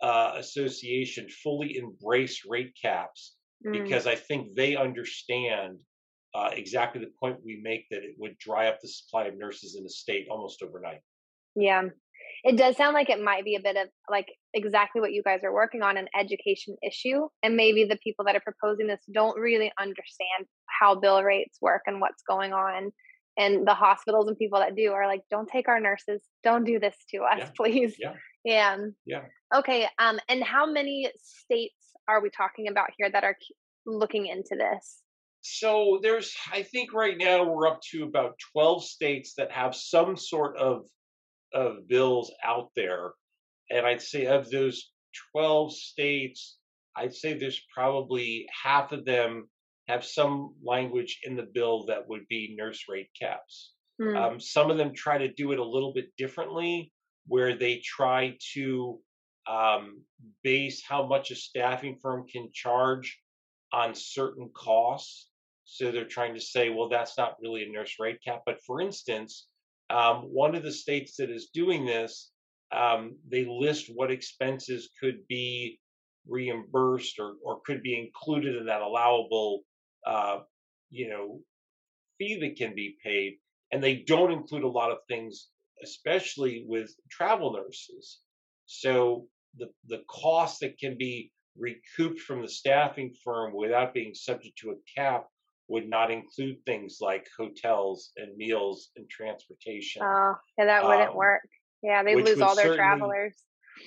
uh, 0.00 0.34
association 0.36 1.28
fully 1.28 1.76
embrace 1.76 2.42
rate 2.46 2.74
caps 2.80 3.36
Mm. 3.64 3.82
because 3.82 4.06
I 4.06 4.14
think 4.14 4.54
they 4.54 4.76
understand 4.76 5.78
uh, 6.34 6.50
exactly 6.52 7.00
the 7.00 7.10
point 7.18 7.38
we 7.44 7.60
make 7.62 7.86
that 7.90 8.02
it 8.02 8.14
would 8.18 8.36
dry 8.38 8.68
up 8.68 8.80
the 8.80 8.88
supply 8.88 9.24
of 9.24 9.38
nurses 9.38 9.76
in 9.76 9.84
the 9.84 9.90
state 9.90 10.26
almost 10.30 10.62
overnight. 10.62 11.00
Yeah. 11.54 11.84
It 12.44 12.56
does 12.56 12.76
sound 12.76 12.94
like 12.94 13.08
it 13.08 13.22
might 13.22 13.44
be 13.44 13.56
a 13.56 13.60
bit 13.60 13.76
of 13.76 13.88
like 14.10 14.28
exactly 14.56 15.00
what 15.00 15.12
you 15.12 15.22
guys 15.22 15.40
are 15.44 15.52
working 15.52 15.82
on 15.82 15.96
an 15.96 16.08
education 16.18 16.76
issue. 16.82 17.28
And 17.42 17.56
maybe 17.56 17.84
the 17.84 17.98
people 18.02 18.24
that 18.24 18.34
are 18.34 18.40
proposing 18.40 18.88
this 18.88 19.00
don't 19.12 19.38
really 19.38 19.70
understand 19.80 20.46
how 20.66 20.96
bill 20.96 21.22
rates 21.22 21.58
work 21.60 21.82
and 21.86 22.00
what's 22.00 22.22
going 22.28 22.52
on. 22.52 22.90
And 23.38 23.66
the 23.66 23.74
hospitals 23.74 24.28
and 24.28 24.38
people 24.38 24.58
that 24.60 24.74
do 24.74 24.92
are 24.92 25.06
like, 25.06 25.20
don't 25.30 25.48
take 25.48 25.68
our 25.68 25.78
nurses. 25.78 26.22
Don't 26.42 26.64
do 26.64 26.80
this 26.80 26.96
to 27.10 27.18
us, 27.18 27.38
Yeah. 27.38 27.50
please. 27.56 27.96
Yeah. 27.98 28.14
Yeah. 28.44 28.76
Yeah. 29.04 29.22
Okay. 29.54 29.86
Um, 29.98 30.18
and 30.28 30.42
how 30.42 30.66
many 30.66 31.10
states 31.22 31.74
are 32.08 32.22
we 32.22 32.30
talking 32.30 32.68
about 32.68 32.88
here 32.96 33.10
that 33.10 33.24
are 33.24 33.36
looking 33.84 34.26
into 34.26 34.56
this? 34.56 35.02
So 35.42 36.00
there's, 36.02 36.34
I 36.52 36.62
think 36.62 36.92
right 36.92 37.16
now 37.16 37.44
we're 37.44 37.68
up 37.68 37.80
to 37.92 38.04
about 38.04 38.38
12 38.52 38.84
states 38.84 39.34
that 39.36 39.52
have 39.52 39.76
some 39.76 40.16
sort 40.16 40.56
of 40.56 40.86
of 41.52 41.88
bills 41.88 42.32
out 42.44 42.70
there, 42.76 43.12
and 43.70 43.86
I'd 43.86 44.02
say 44.02 44.26
of 44.26 44.50
those 44.50 44.92
12 45.32 45.72
states, 45.72 46.58
I'd 46.94 47.14
say 47.14 47.34
there's 47.34 47.62
probably 47.72 48.48
half 48.64 48.92
of 48.92 49.04
them 49.04 49.48
have 49.88 50.04
some 50.04 50.54
language 50.62 51.20
in 51.24 51.36
the 51.36 51.42
bill 51.54 51.86
that 51.86 52.08
would 52.08 52.26
be 52.28 52.56
nurse 52.58 52.84
rate 52.88 53.10
caps. 53.18 53.72
Hmm. 54.00 54.16
Um, 54.16 54.40
some 54.40 54.70
of 54.70 54.76
them 54.76 54.94
try 54.94 55.18
to 55.18 55.32
do 55.32 55.52
it 55.52 55.58
a 55.58 55.64
little 55.64 55.92
bit 55.92 56.16
differently, 56.16 56.92
where 57.26 57.56
they 57.56 57.78
try 57.78 58.36
to 58.54 59.00
um, 59.48 60.02
base 60.42 60.82
how 60.86 61.06
much 61.06 61.30
a 61.30 61.36
staffing 61.36 61.96
firm 62.00 62.26
can 62.26 62.50
charge 62.52 63.18
on 63.72 63.94
certain 63.94 64.50
costs. 64.54 65.28
So 65.64 65.90
they're 65.90 66.04
trying 66.04 66.34
to 66.34 66.40
say, 66.40 66.70
well, 66.70 66.88
that's 66.88 67.18
not 67.18 67.36
really 67.40 67.64
a 67.64 67.70
nurse 67.70 67.96
rate 67.98 68.20
cap. 68.24 68.42
But 68.46 68.60
for 68.62 68.80
instance, 68.80 69.48
um, 69.90 70.22
one 70.32 70.54
of 70.54 70.62
the 70.62 70.72
states 70.72 71.16
that 71.16 71.30
is 71.30 71.50
doing 71.52 71.84
this, 71.84 72.30
um, 72.72 73.16
they 73.28 73.44
list 73.44 73.90
what 73.94 74.10
expenses 74.10 74.90
could 75.00 75.26
be 75.28 75.78
reimbursed 76.28 77.18
or, 77.18 77.34
or 77.44 77.60
could 77.64 77.82
be 77.82 77.98
included 77.98 78.56
in 78.56 78.66
that 78.66 78.82
allowable, 78.82 79.62
uh, 80.06 80.38
you 80.90 81.08
know, 81.08 81.40
fee 82.18 82.38
that 82.40 82.56
can 82.56 82.74
be 82.74 82.96
paid. 83.02 83.38
And 83.72 83.82
they 83.82 83.96
don't 83.96 84.32
include 84.32 84.64
a 84.64 84.68
lot 84.68 84.90
of 84.90 84.98
things, 85.08 85.48
especially 85.82 86.64
with 86.66 86.94
travel 87.10 87.52
nurses. 87.52 88.18
So 88.66 89.26
the 89.58 89.70
the 89.86 90.02
cost 90.08 90.60
that 90.60 90.78
can 90.78 90.96
be 90.98 91.32
recouped 91.58 92.20
from 92.20 92.42
the 92.42 92.48
staffing 92.48 93.14
firm 93.24 93.52
without 93.54 93.94
being 93.94 94.14
subject 94.14 94.58
to 94.58 94.70
a 94.70 95.00
cap 95.00 95.26
would 95.68 95.88
not 95.88 96.10
include 96.10 96.56
things 96.64 96.98
like 97.00 97.26
hotels 97.36 98.12
and 98.16 98.36
meals 98.36 98.90
and 98.96 99.08
transportation, 99.08 100.02
Oh, 100.04 100.34
yeah, 100.56 100.66
that 100.66 100.84
wouldn't 100.84 101.10
um, 101.10 101.16
work. 101.16 101.42
Yeah, 101.86 102.02
they 102.02 102.16
lose 102.16 102.40
all 102.40 102.56
their 102.56 102.74
travelers. 102.74 103.34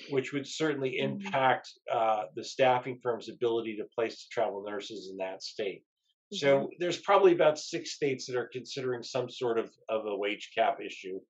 which 0.08 0.32
would 0.32 0.46
certainly 0.46 0.92
Mhm. 0.92 1.24
impact 1.26 1.68
uh, 1.92 2.26
the 2.34 2.42
staffing 2.44 2.98
firm's 3.02 3.28
ability 3.28 3.76
to 3.76 3.84
place 3.94 4.26
travel 4.28 4.62
nurses 4.62 5.10
in 5.10 5.16
that 5.18 5.42
state. 5.42 5.84
Mhm. 6.32 6.38
So 6.38 6.70
there's 6.78 7.00
probably 7.00 7.32
about 7.32 7.58
six 7.58 7.92
states 7.92 8.26
that 8.26 8.36
are 8.36 8.48
considering 8.48 9.02
some 9.02 9.28
sort 9.28 9.58
of, 9.58 9.70
of 9.88 10.06
a 10.06 10.16
wage 10.16 10.52
cap 10.54 10.80
issue 10.80 11.20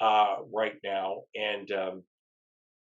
uh, 0.00 0.38
right 0.50 0.78
now, 0.82 1.24
and 1.36 1.70
um, 1.70 2.04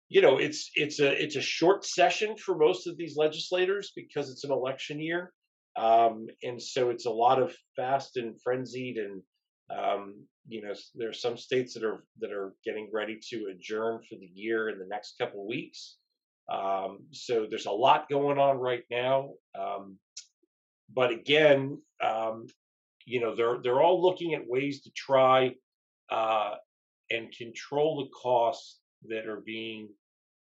you 0.10 0.22
know 0.22 0.38
it's 0.38 0.72
it's 0.76 1.00
a 1.00 1.22
it's 1.22 1.36
a 1.36 1.42
short 1.42 1.86
session 1.86 2.38
for 2.38 2.56
most 2.58 2.88
of 2.88 2.98
these 2.98 3.18
legislators 3.18 3.92
because 3.96 4.32
it's 4.32 4.44
an 4.46 4.52
election 4.52 5.00
year, 5.02 5.34
um, 5.76 6.28
and 6.44 6.62
so 6.62 6.90
it's 6.92 7.06
a 7.06 7.12
lot 7.12 7.42
of 7.42 7.56
fast 7.76 8.16
and 8.18 8.42
frenzied 8.42 8.98
and 8.98 9.24
um, 9.70 10.28
you 10.50 10.64
know 10.64 10.74
there 10.96 11.10
are 11.10 11.14
some 11.14 11.38
states 11.38 11.76
that 11.76 11.86
are 11.86 12.06
that 12.20 12.32
are 12.34 12.56
getting 12.66 12.90
ready 12.94 13.20
to 13.30 13.48
adjourn 13.54 14.02
for 14.10 14.18
the 14.18 14.32
year 14.34 14.70
in 14.70 14.80
the 14.80 14.88
next 14.88 15.18
couple 15.20 15.42
of 15.44 15.48
weeks. 15.48 15.98
Um, 16.52 17.08
so 17.12 17.48
there's 17.50 17.68
a 17.68 17.72
lot 17.72 18.10
going 18.10 18.40
on 18.40 18.58
right 18.58 18.84
now. 18.92 19.36
Um, 19.60 20.00
but 20.94 21.12
again, 21.12 21.82
um, 22.04 22.48
you 23.06 23.22
know, 23.22 23.36
they're 23.36 23.60
they're 23.62 23.82
all 23.82 24.02
looking 24.02 24.34
at 24.34 24.48
ways 24.48 24.84
to 24.84 24.92
try 24.92 25.56
uh, 26.12 26.56
and 27.12 27.32
control 27.32 28.04
the 28.04 28.10
costs 28.12 28.82
that 29.08 29.28
are 29.28 29.42
being 29.42 29.90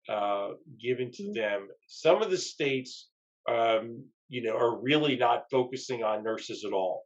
uh, 0.09 0.51
given 0.81 1.11
to 1.13 1.25
Mhm. 1.25 1.35
them. 1.35 1.69
Some 1.89 2.23
of 2.23 2.31
the 2.31 2.39
states, 2.39 3.11
um, 3.49 4.11
you 4.29 4.43
know, 4.43 4.57
are 4.57 4.81
really 4.81 5.17
not 5.17 5.51
focusing 5.51 6.05
on 6.05 6.25
nurses 6.25 6.65
at 6.65 6.73
all. 6.73 7.05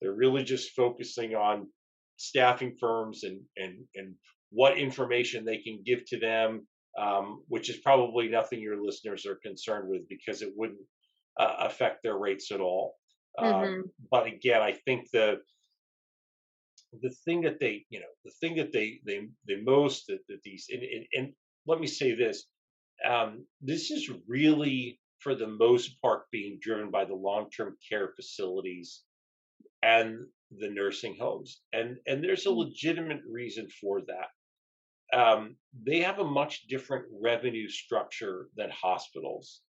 They're 0.00 0.14
really 0.14 0.44
just 0.44 0.72
focusing 0.72 1.34
on 1.36 1.72
staffing 2.20 2.76
firms 2.78 3.24
and 3.24 3.40
and 3.56 3.86
and 3.94 4.14
what 4.50 4.78
information 4.78 5.44
they 5.44 5.58
can 5.58 5.82
give 5.84 6.04
to 6.06 6.18
them, 6.18 6.66
um, 6.98 7.44
which 7.48 7.70
is 7.70 7.78
probably 7.78 8.28
nothing 8.28 8.60
your 8.60 8.82
listeners 8.82 9.26
are 9.26 9.36
concerned 9.36 9.88
with 9.88 10.08
because 10.08 10.42
it 10.42 10.52
wouldn't 10.56 10.80
uh, 11.38 11.56
affect 11.60 12.02
their 12.02 12.18
rates 12.18 12.50
at 12.52 12.60
all. 12.60 12.96
Uh, 13.38 13.68
Mhm. 13.68 13.90
but 14.10 14.26
again, 14.26 14.60
I 14.62 14.72
think 14.72 15.08
the 15.12 15.40
the 17.02 17.10
thing 17.24 17.42
that 17.42 17.60
they, 17.60 17.86
you 17.90 18.00
know, 18.00 18.12
the 18.24 18.32
thing 18.40 18.56
that 18.56 18.72
they 18.72 19.00
they 19.06 19.28
they 19.46 19.60
most 19.62 20.06
that, 20.08 20.20
that 20.28 20.42
these 20.42 20.66
and, 20.70 20.82
and, 20.82 21.06
and 21.14 21.34
let 21.66 21.80
me 21.80 21.86
say 21.86 22.14
this, 22.14 22.46
um, 23.04 23.46
this 23.60 23.90
is 23.90 24.10
really 24.26 25.00
for 25.20 25.34
the 25.34 25.46
most 25.46 26.00
part 26.02 26.30
being 26.32 26.58
driven 26.60 26.90
by 26.90 27.04
the 27.04 27.14
long 27.14 27.50
term 27.50 27.76
care 27.88 28.12
facilities 28.16 29.04
and 29.82 30.26
the 30.50 30.70
nursing 30.70 31.16
homes, 31.16 31.62
and 31.72 31.98
and 32.06 32.22
there's 32.24 32.46
a 32.46 32.52
Mm. 32.52 32.64
legitimate 32.64 33.22
reason 33.26 33.68
for 33.68 34.02
that. 34.02 34.28
Um, 35.12 35.58
they 35.72 36.00
have 36.00 36.18
a 36.18 36.24
much 36.24 36.66
different 36.68 37.06
revenue 37.12 37.68
structure 37.68 38.50
than 38.56 38.70
hospitals. 38.70 39.62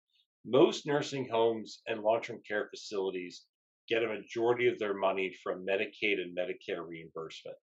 Most 0.46 0.86
nursing 0.86 1.30
homes 1.30 1.82
and 1.88 2.02
long 2.04 2.22
term 2.22 2.42
care 2.48 2.70
facilities 2.70 3.48
get 3.88 4.04
a 4.04 4.08
majority 4.08 4.68
of 4.68 4.80
their 4.80 4.94
money 4.96 5.34
from 5.44 5.66
Medicaid 5.66 6.22
and 6.22 6.38
Medicare 6.38 6.88
reimbursement. 6.88 7.58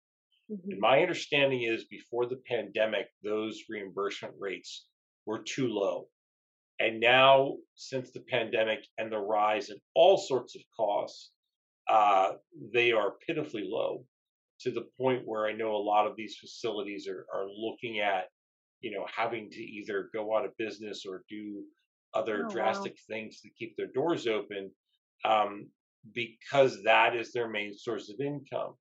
And 0.71 0.79
Mhm. 0.79 0.81
my 0.81 1.03
understanding 1.03 1.63
is 1.63 1.87
before 1.87 2.27
the 2.27 2.43
pandemic, 2.47 3.09
those 3.23 3.65
reimbursement 3.69 4.35
rates 4.39 4.89
were 5.27 5.43
too 5.43 5.69
low. 5.69 6.11
And 6.79 7.01
now, 7.01 7.59
since 7.75 8.13
the 8.13 8.23
pandemic 8.23 8.87
and 8.99 9.13
the 9.13 9.19
rise 9.19 9.71
in 9.71 9.81
all 9.95 10.19
sorts 10.19 10.57
of 10.57 10.63
costs, 10.77 11.33
uh, 11.89 12.35
they 12.73 12.93
are 12.93 13.13
pitifully 13.27 13.65
low 13.65 14.07
to 14.61 14.71
the 14.71 14.89
point 14.99 15.27
where 15.27 15.47
I 15.47 15.53
know 15.53 15.77
a 15.77 15.79
lot 15.79 16.07
of 16.07 16.17
these 16.17 16.37
facilities 16.39 17.07
are, 17.09 17.27
are 17.33 17.47
looking 17.49 18.01
at, 18.01 18.27
you 18.81 18.91
know, 18.91 19.07
having 19.07 19.51
to 19.51 19.61
either 19.63 20.11
go 20.13 20.37
out 20.37 20.45
of 20.47 20.57
business 20.57 21.05
or 21.07 21.25
do 21.29 21.65
other 22.15 22.45
Oh, 22.45 22.53
wow. 22.53 22.87
drastic 22.87 22.99
things 23.09 23.41
to 23.43 23.51
keep 23.51 23.77
their 23.77 23.89
doors 23.93 24.27
open 24.27 24.73
um, 25.25 25.71
because 26.13 26.83
that 26.85 27.15
is 27.17 27.33
their 27.33 27.49
main 27.49 27.75
source 27.77 28.09
of 28.11 28.21
income. 28.21 28.75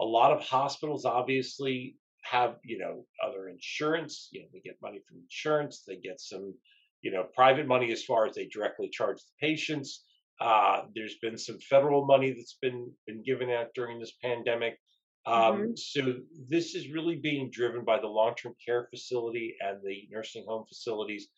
A 0.00 0.04
lot 0.04 0.32
of 0.32 0.42
hospitals 0.42 1.04
obviously 1.04 1.98
have, 2.24 2.58
you 2.64 2.78
know, 2.78 3.06
other 3.22 3.48
insurance. 3.48 4.28
You 4.32 4.42
know, 4.42 4.48
they 4.52 4.60
get 4.60 4.80
money 4.82 5.00
from 5.08 5.20
insurance. 5.20 5.84
They 5.86 5.96
get 5.96 6.20
some, 6.20 6.58
you 7.02 7.10
know, 7.10 7.24
private 7.24 7.66
money 7.66 7.92
as 7.92 8.04
far 8.04 8.26
as 8.26 8.34
they 8.34 8.46
directly 8.46 8.88
charge 8.90 9.18
the 9.18 9.46
patients. 9.46 10.04
Uh, 10.40 10.86
there's 10.94 11.18
been 11.18 11.38
some 11.38 11.58
federal 11.60 12.04
money 12.06 12.32
that's 12.32 12.58
been 12.60 12.92
been 13.06 13.22
given 13.22 13.50
out 13.50 13.68
during 13.74 13.98
this 14.00 14.12
pandemic. 14.22 14.78
Um, 15.26 15.56
Mhm. 15.58 15.76
So 15.76 16.20
this 16.48 16.74
is 16.74 16.90
really 16.90 17.16
being 17.16 17.50
driven 17.50 17.84
by 17.84 18.00
the 18.00 18.08
long-term 18.08 18.54
care 18.64 18.88
facility 18.90 19.56
and 19.60 19.80
the 19.84 20.08
nursing 20.10 20.44
home 20.48 20.66
facilities 20.66 21.28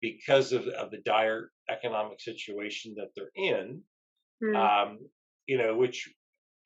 because 0.00 0.52
of, 0.52 0.66
of 0.68 0.90
the 0.92 0.98
dire 0.98 1.50
economic 1.68 2.20
situation 2.20 2.94
that 2.96 3.10
they're 3.16 3.32
in 3.34 3.82
Mm. 4.42 4.54
um, 4.54 5.10
you 5.46 5.58
know, 5.58 5.76
which 5.76 6.12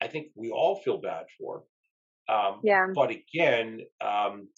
I 0.01 0.07
think 0.07 0.27
we 0.35 0.51
all 0.51 0.77
feel 0.77 0.99
bad 0.99 1.27
for. 1.39 1.65
Um, 2.29 2.63
Yeah. 2.63 2.87
but 2.93 3.11
again, 3.11 3.81
um, 4.01 4.49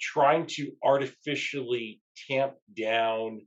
trying 0.00 0.46
to 0.46 0.76
artificially 0.84 2.02
tamp 2.28 2.56
down 2.76 3.46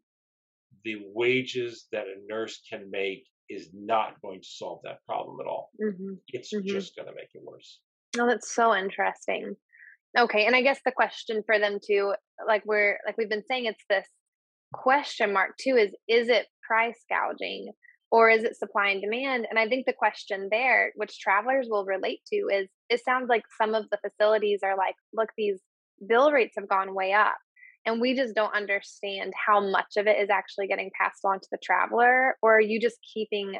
the 0.83 1.01
wages 1.13 1.87
that 1.91 2.05
a 2.07 2.15
nurse 2.27 2.61
can 2.69 2.89
make 2.91 3.25
is 3.49 3.69
not 3.73 4.21
going 4.21 4.41
to 4.41 4.47
solve 4.47 4.79
that 4.83 5.03
problem 5.05 5.39
at 5.39 5.47
all. 5.47 5.71
Mhm. 5.81 6.19
It's 6.29 6.53
Mhm. 6.53 6.65
just 6.65 6.95
going 6.95 7.07
to 7.07 7.15
make 7.15 7.29
it 7.33 7.41
worse. 7.43 7.81
Oh, 8.19 8.27
that's 8.27 8.53
so 8.53 8.75
interesting. 8.75 9.55
Okay, 10.17 10.45
and 10.45 10.55
I 10.55 10.61
guess 10.61 10.79
the 10.85 10.91
question 10.91 11.43
for 11.43 11.57
them 11.57 11.79
too, 11.83 12.13
like 12.47 12.63
we're 12.65 12.99
like 13.05 13.17
we've 13.17 13.29
been 13.29 13.45
saying, 13.45 13.65
it's 13.65 13.83
this 13.89 14.07
question 14.73 15.31
mark 15.33 15.55
too 15.57 15.75
is 15.75 15.95
is 16.07 16.29
it 16.29 16.47
price 16.63 17.03
gouging 17.09 17.71
or 18.11 18.29
is 18.29 18.43
it 18.43 18.55
supply 18.55 18.89
and 18.89 19.01
demand? 19.01 19.47
And 19.49 19.57
I 19.59 19.67
think 19.67 19.85
the 19.85 19.93
question 19.93 20.47
there, 20.51 20.91
which 20.95 21.19
travelers 21.19 21.67
will 21.69 21.85
relate 21.85 22.21
to, 22.27 22.47
is 22.51 22.69
it 22.89 23.03
sounds 23.03 23.27
like 23.27 23.43
some 23.59 23.73
of 23.73 23.89
the 23.89 23.97
facilities 23.97 24.61
are 24.63 24.77
like, 24.77 24.95
look, 25.13 25.29
these 25.35 25.61
bill 26.07 26.31
rates 26.31 26.53
have 26.57 26.69
gone 26.69 26.93
way 26.93 27.11
up. 27.13 27.37
And 27.85 27.99
we 27.99 28.15
just 28.15 28.33
don't 28.33 28.55
understand 28.55 29.33
how 29.35 29.59
much 29.59 29.97
of 29.97 30.07
it 30.07 30.21
is 30.21 30.29
actually 30.29 30.67
getting 30.67 30.89
passed 30.99 31.25
on 31.25 31.39
to 31.39 31.47
the 31.51 31.57
traveler, 31.61 32.37
or 32.41 32.57
are 32.57 32.61
you 32.61 32.79
just 32.79 32.97
keeping 33.13 33.55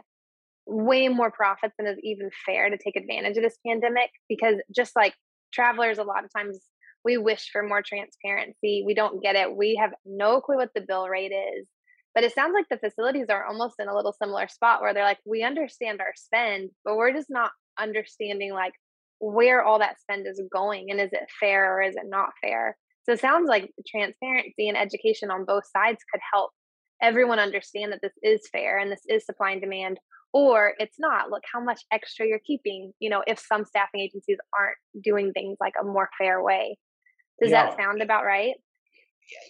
way 0.66 1.10
more 1.10 1.30
profits 1.32 1.74
than 1.78 1.88
is 1.88 2.00
even 2.04 2.30
fair 2.46 2.70
to 2.70 2.78
take 2.78 2.96
advantage 2.96 3.36
of 3.38 3.44
this 3.44 3.58
pandemic? 3.68 4.10
Because 4.30 4.56
just 4.74 4.96
like 4.96 5.14
travelers, 5.54 5.98
a 5.98 6.04
lot 6.04 6.24
of 6.24 6.32
times 6.36 6.60
we 7.04 7.18
wish 7.18 7.50
for 7.52 7.64
more 7.64 7.82
transparency. 7.82 8.84
We 8.86 8.94
don't 8.94 9.22
get 9.22 9.36
it. 9.36 9.56
We 9.56 9.78
have 9.82 9.92
no 10.06 10.40
clue 10.40 10.58
what 10.58 10.70
the 10.74 10.86
bill 10.88 11.10
rate 11.10 11.34
is. 11.34 11.68
But 12.16 12.24
it 12.24 12.34
sounds 12.34 12.54
like 12.54 12.70
the 12.70 12.78
facilities 12.78 13.28
are 13.30 13.46
almost 13.46 13.76
in 13.80 13.88
a 13.88 13.96
little 13.96 14.14
similar 14.14 14.48
spot 14.48 14.82
where 14.82 14.94
they're 14.94 15.04
like, 15.04 15.20
we 15.26 15.44
understand 15.44 16.00
our 16.00 16.14
spend, 16.16 16.70
but 16.86 16.96
we're 16.96 17.12
just 17.12 17.30
not 17.30 17.52
understanding 17.80 18.54
like 18.54 18.74
where 19.20 19.64
all 19.64 19.80
that 19.80 20.00
spend 20.00 20.28
is 20.28 20.42
going 20.52 20.92
and 20.92 21.00
is 21.00 21.12
it 21.12 21.28
fair 21.40 21.76
or 21.76 21.82
is 21.82 21.96
it 21.96 22.06
not 22.06 22.30
fair. 22.42 22.78
So 23.04 23.14
it 23.14 23.20
sounds 23.20 23.48
like 23.48 23.72
transparency 23.88 24.70
and 24.70 24.78
education 24.78 25.30
on 25.30 25.46
both 25.46 25.64
sides 25.76 26.00
could 26.12 26.22
help 26.32 26.52
everyone 27.02 27.40
understand 27.40 27.92
that 27.92 28.00
this 28.02 28.14
is 28.24 28.48
fair 28.52 28.78
and 28.78 28.92
this 28.92 29.02
is 29.08 29.26
supply 29.26 29.52
and 29.52 29.62
demand 29.62 30.00
or 30.32 30.74
it's 30.80 30.98
not. 30.98 31.30
Look 31.30 31.44
how 31.52 31.62
much 31.62 31.82
extra 31.92 32.26
you're 32.26 32.40
keeping 32.46 32.94
you 33.00 33.10
know 33.10 33.24
if 33.28 33.40
some 33.40 33.66
staffing 33.66 34.02
agencies 34.02 34.38
aren't 34.58 34.78
doing 35.04 35.32
things 35.34 35.58
like 35.60 35.74
a 35.80 35.86
more 35.86 36.10
fair 36.18 36.42
way. 36.42 36.78
Does 37.42 37.52
yeah. 37.52 37.66
that 37.66 37.78
sound 37.78 38.02
about 38.02 38.24
right? 38.24 38.56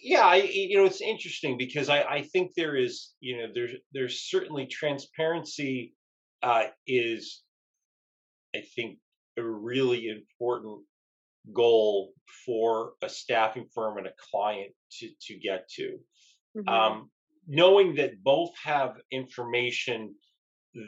Yeah 0.02 0.26
I, 0.26 0.36
you 0.36 0.78
know 0.78 0.86
it's 0.86 1.02
interesting 1.02 1.58
because 1.58 1.90
I, 1.90 2.04
I 2.04 2.22
think 2.22 2.52
there 2.56 2.76
is 2.76 3.14
you 3.20 3.38
know 3.38 3.48
there's 3.54 3.74
there's 3.94 4.22
certainly 4.30 4.68
transparency 4.68 5.94
uh, 6.42 6.66
is 6.86 7.42
i 8.56 8.62
think 8.76 9.00
a 9.38 9.44
really 9.44 10.10
important 10.10 10.84
goal 11.52 12.14
for 12.46 12.94
a 13.02 13.10
staffing 13.10 13.68
firm 13.74 13.98
and 13.98 14.08
a 14.08 14.14
client 14.32 14.72
to 14.92 15.10
to 15.22 15.38
get 15.38 15.68
to 15.70 16.00
mm-hmm. 16.58 16.70
um, 16.70 17.10
knowing 17.48 17.96
that 17.96 18.24
both 18.24 18.52
have 18.64 18.96
information 19.12 20.14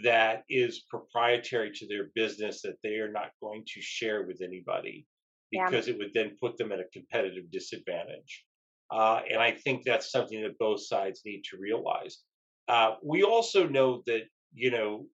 that 0.03 0.43
is 0.49 0.83
proprietary 0.89 1.71
to 1.71 1.87
their 1.87 2.09
business 2.15 2.61
that 2.61 2.77
they 2.83 2.95
are 2.95 3.11
not 3.11 3.31
going 3.41 3.63
to 3.67 3.81
share 3.81 4.25
with 4.25 4.41
anybody 4.41 5.05
because 5.51 5.87
yeah. 5.87 5.93
it 5.93 5.97
would 5.99 6.11
then 6.13 6.35
put 6.41 6.57
them 6.57 6.71
at 6.71 6.79
a 6.79 6.85
competitive 6.93 7.51
disadvantage 7.51 8.45
uh, 8.91 9.21
and 9.29 9.41
I 9.41 9.51
think 9.51 9.83
that's 9.83 10.11
something 10.11 10.41
that 10.43 10.59
both 10.59 10.85
sides 10.85 11.21
need 11.25 11.43
to 11.49 11.57
realize. 11.57 12.19
Uh, 12.67 12.95
we 13.03 13.23
also 13.23 13.67
know 13.67 14.03
that, 14.05 14.23
you 14.53 14.71
know, 14.71 15.05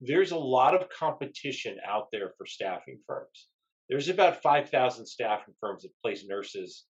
there's 0.00 0.30
a 0.30 0.38
lot 0.38 0.74
of 0.74 0.88
competition 0.90 1.78
out 1.86 2.08
there 2.12 2.32
for 2.36 2.46
staffing 2.46 3.00
firms. 3.06 3.48
There's 3.88 4.08
about 4.08 4.42
5,000 4.42 5.06
staffing 5.06 5.54
firms 5.60 5.82
that 5.82 5.90
place 6.02 6.24
nurses 6.26 6.84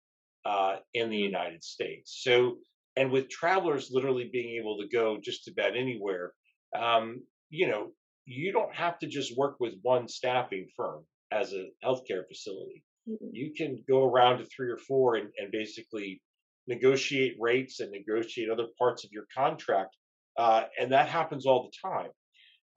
uh, 0.44 0.76
in 0.94 1.10
the 1.10 1.16
mm-hmm. 1.16 1.24
United 1.24 1.64
States. 1.64 2.20
So, 2.22 2.56
and 2.96 3.10
with 3.10 3.28
travelers 3.28 3.90
literally 3.90 4.30
being 4.32 4.58
able 4.60 4.78
to 4.78 4.88
go 4.88 5.18
just 5.22 5.48
about 5.48 5.76
anywhere, 5.76 6.32
um, 6.74 7.22
you 7.50 7.68
know, 7.68 7.92
you 8.24 8.52
don't 8.52 8.74
have 8.74 8.98
to 9.00 9.06
just 9.06 9.36
work 9.36 9.56
with 9.60 9.74
one 9.82 10.08
staffing 10.08 10.68
firm 10.76 11.04
as 11.30 11.52
a 11.52 11.68
healthcare 11.84 12.26
facility. 12.26 12.82
Mm-hmm. 13.08 13.28
You 13.32 13.52
can 13.56 13.84
go 13.88 14.04
around 14.04 14.38
to 14.38 14.46
three 14.46 14.70
or 14.70 14.78
four 14.78 15.16
and, 15.16 15.28
and 15.38 15.52
basically 15.52 16.22
negotiate 16.66 17.36
rates 17.38 17.80
and 17.80 17.90
negotiate 17.92 18.50
other 18.50 18.66
parts 18.78 19.04
of 19.04 19.10
your 19.12 19.26
contract. 19.34 19.96
Uh, 20.36 20.64
and 20.80 20.92
that 20.92 21.08
happens 21.08 21.46
all 21.46 21.70
the 21.70 21.88
time. 21.88 22.10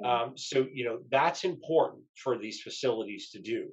Um, 0.05 0.37
so, 0.37 0.65
you 0.73 0.85
know, 0.85 0.99
that's 1.11 1.43
important 1.43 2.03
for 2.15 2.37
these 2.37 2.61
facilities 2.61 3.31
to 3.31 3.41
do. 3.41 3.67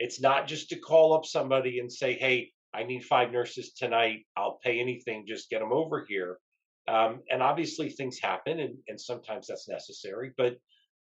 It's 0.00 0.20
not 0.20 0.48
just 0.48 0.70
to 0.70 0.78
call 0.78 1.12
up 1.12 1.24
somebody 1.24 1.78
and 1.78 1.92
say, 1.92 2.14
hey, 2.14 2.50
I 2.74 2.82
need 2.82 3.04
five 3.04 3.30
nurses 3.30 3.72
tonight. 3.74 4.26
I'll 4.36 4.58
pay 4.64 4.80
anything, 4.80 5.26
just 5.28 5.50
get 5.50 5.60
them 5.60 5.72
over 5.72 6.04
here. 6.08 6.38
Um, 6.88 7.20
and 7.30 7.42
obviously, 7.42 7.90
things 7.90 8.18
happen, 8.20 8.58
and, 8.58 8.74
and 8.88 9.00
sometimes 9.00 9.46
that's 9.46 9.68
necessary. 9.68 10.32
But 10.36 10.56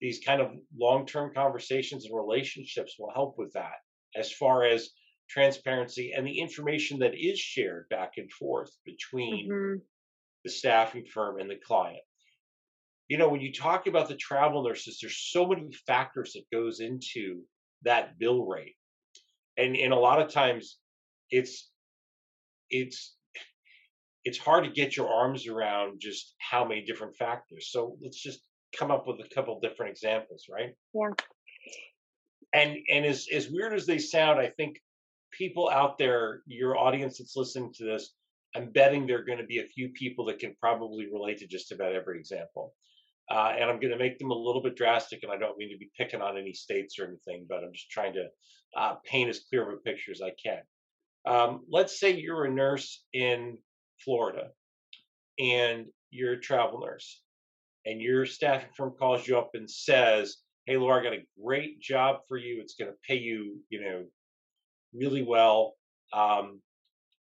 these 0.01 0.21
kind 0.25 0.41
of 0.41 0.53
long 0.79 1.07
term 1.07 1.33
conversations 1.35 2.07
and 2.07 2.17
relationships 2.17 2.97
will 2.99 3.11
help 3.13 3.37
with 3.37 3.53
that 3.55 3.77
as 4.17 4.33
far 4.33 4.65
as 4.65 4.91
transparency 5.29 6.13
and 6.13 6.27
the 6.27 6.39
information 6.39 6.99
that 6.99 7.15
is 7.15 7.39
shared 7.39 7.89
back 7.89 8.13
and 8.17 8.31
forth 8.33 8.71
between 8.85 9.51
mm-hmm. 9.51 9.79
the 10.45 10.51
staffing 10.51 11.05
firm 11.07 11.41
and 11.41 11.51
the 11.51 11.59
client 11.67 12.03
you 13.09 13.17
know 13.17 13.29
when 13.29 13.41
you 13.41 13.53
talk 13.53 13.87
about 13.87 14.09
the 14.09 14.17
travel 14.17 14.63
nurses 14.63 14.99
there's 15.01 15.17
so 15.17 15.47
many 15.47 15.73
factors 15.87 16.35
that 16.35 16.45
goes 16.57 16.81
into 16.81 17.41
that 17.83 18.19
bill 18.19 18.45
rate 18.45 18.77
and 19.57 19.77
and 19.77 19.93
a 19.93 19.97
lot 19.97 20.21
of 20.21 20.33
times 20.33 20.79
it's 21.31 21.71
it's 22.71 23.17
it's 24.25 24.39
hard 24.39 24.65
to 24.65 24.71
get 24.71 24.97
your 24.97 25.09
arms 25.09 25.47
around 25.47 26.01
just 26.01 26.35
how 26.39 26.65
many 26.65 26.83
different 26.83 27.15
factors. 27.15 27.71
So 27.71 27.97
let's 28.01 28.21
just 28.21 28.41
come 28.77 28.91
up 28.91 29.07
with 29.07 29.21
a 29.21 29.35
couple 29.35 29.61
different 29.61 29.93
examples 29.93 30.47
right? 30.51 30.75
Yeah. 30.95 31.11
And 32.53 32.79
and 32.91 33.05
as 33.05 33.27
as 33.33 33.49
weird 33.51 33.75
as 33.75 33.87
they 33.87 33.99
sound, 33.99 34.39
I 34.39 34.49
think 34.49 34.81
people 35.33 35.69
out 35.69 35.99
there, 35.99 36.43
your 36.47 36.77
audience 36.79 37.19
that's 37.19 37.37
listening 37.37 37.73
to 37.75 37.85
this, 37.85 38.15
I'm 38.55 38.71
betting 38.71 39.07
there 39.07 39.19
are 39.19 39.25
going 39.25 39.39
to 39.39 39.45
be 39.45 39.59
a 39.59 39.67
few 39.67 39.89
people 39.89 40.25
that 40.27 40.39
can 40.39 40.55
probably 40.61 41.07
relate 41.13 41.39
to 41.39 41.47
just 41.47 41.73
about 41.73 41.93
every 41.93 42.19
example. 42.19 42.75
Uh, 43.31 43.55
and 43.59 43.71
I'm 43.71 43.81
going 43.81 43.93
to 43.93 43.99
make 43.99 44.19
them 44.19 44.31
a 44.31 44.35
little 44.35 44.63
bit 44.63 44.77
drastic, 44.77 45.23
and 45.23 45.33
I 45.33 45.39
don't 45.39 45.57
mean 45.57 45.71
to 45.71 45.79
be 45.79 45.91
picking 45.97 46.21
on 46.21 46.37
any 46.37 46.53
states 46.53 46.99
or 46.99 47.07
anything, 47.07 47.47
but 47.49 47.65
I'm 47.65 47.73
just 47.73 47.91
trying 47.91 48.15
to 48.15 48.27
uh, 48.77 48.97
paint 49.05 49.31
as 49.31 49.41
clear 49.49 49.63
of 49.63 49.75
a 49.75 49.77
picture 49.79 50.13
as 50.13 50.21
I 50.21 50.33
can. 50.43 50.61
Um, 51.27 51.65
let's 51.71 51.99
say 51.99 52.15
you're 52.15 52.45
a 52.45 52.51
nurse 52.51 53.03
in 53.15 53.59
Florida, 54.05 54.49
and 55.39 55.87
you're 56.11 56.35
a 56.35 56.41
travel 56.41 56.81
nurse, 56.81 57.23
and 57.87 58.01
your 58.01 58.27
staffing 58.27 58.71
firm 58.77 58.93
calls 58.99 59.27
you 59.27 59.39
up 59.39 59.51
and 59.55 59.71
says, 59.71 60.37
hey 60.67 60.79
laura 60.79 61.01
i 61.01 61.05
got 61.05 61.13
a 61.13 61.27
great 61.43 61.81
job 61.81 62.21
for 62.27 62.37
you 62.37 62.61
it's 62.61 62.75
going 62.75 62.91
to 62.91 62.97
pay 63.07 63.19
you 63.19 63.59
you 63.69 63.81
know 63.83 64.05
really 64.95 65.23
well 65.23 65.75
um, 66.13 66.61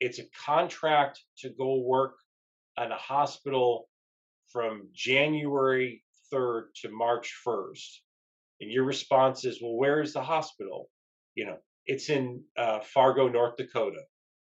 it's 0.01 0.19
a 0.19 0.29
contract 0.45 1.21
to 1.39 1.49
go 1.49 1.81
work 1.81 2.17
in 2.83 2.93
a 2.93 2.97
hospital 2.97 3.89
from 4.55 4.88
january 4.95 6.03
3rd 6.33 6.62
to 6.77 6.88
march 6.90 7.35
1st 7.47 7.99
and 8.62 8.71
your 8.71 8.85
response 8.85 9.45
is 9.45 9.61
well 9.61 9.77
where 9.77 10.01
is 10.01 10.14
the 10.14 10.23
hospital 10.23 10.88
you 11.35 11.45
know 11.45 11.59
it's 11.87 12.09
in 12.09 12.43
uh, 12.57 12.81
fargo 12.81 13.29
north 13.29 13.57
dakota 13.59 14.01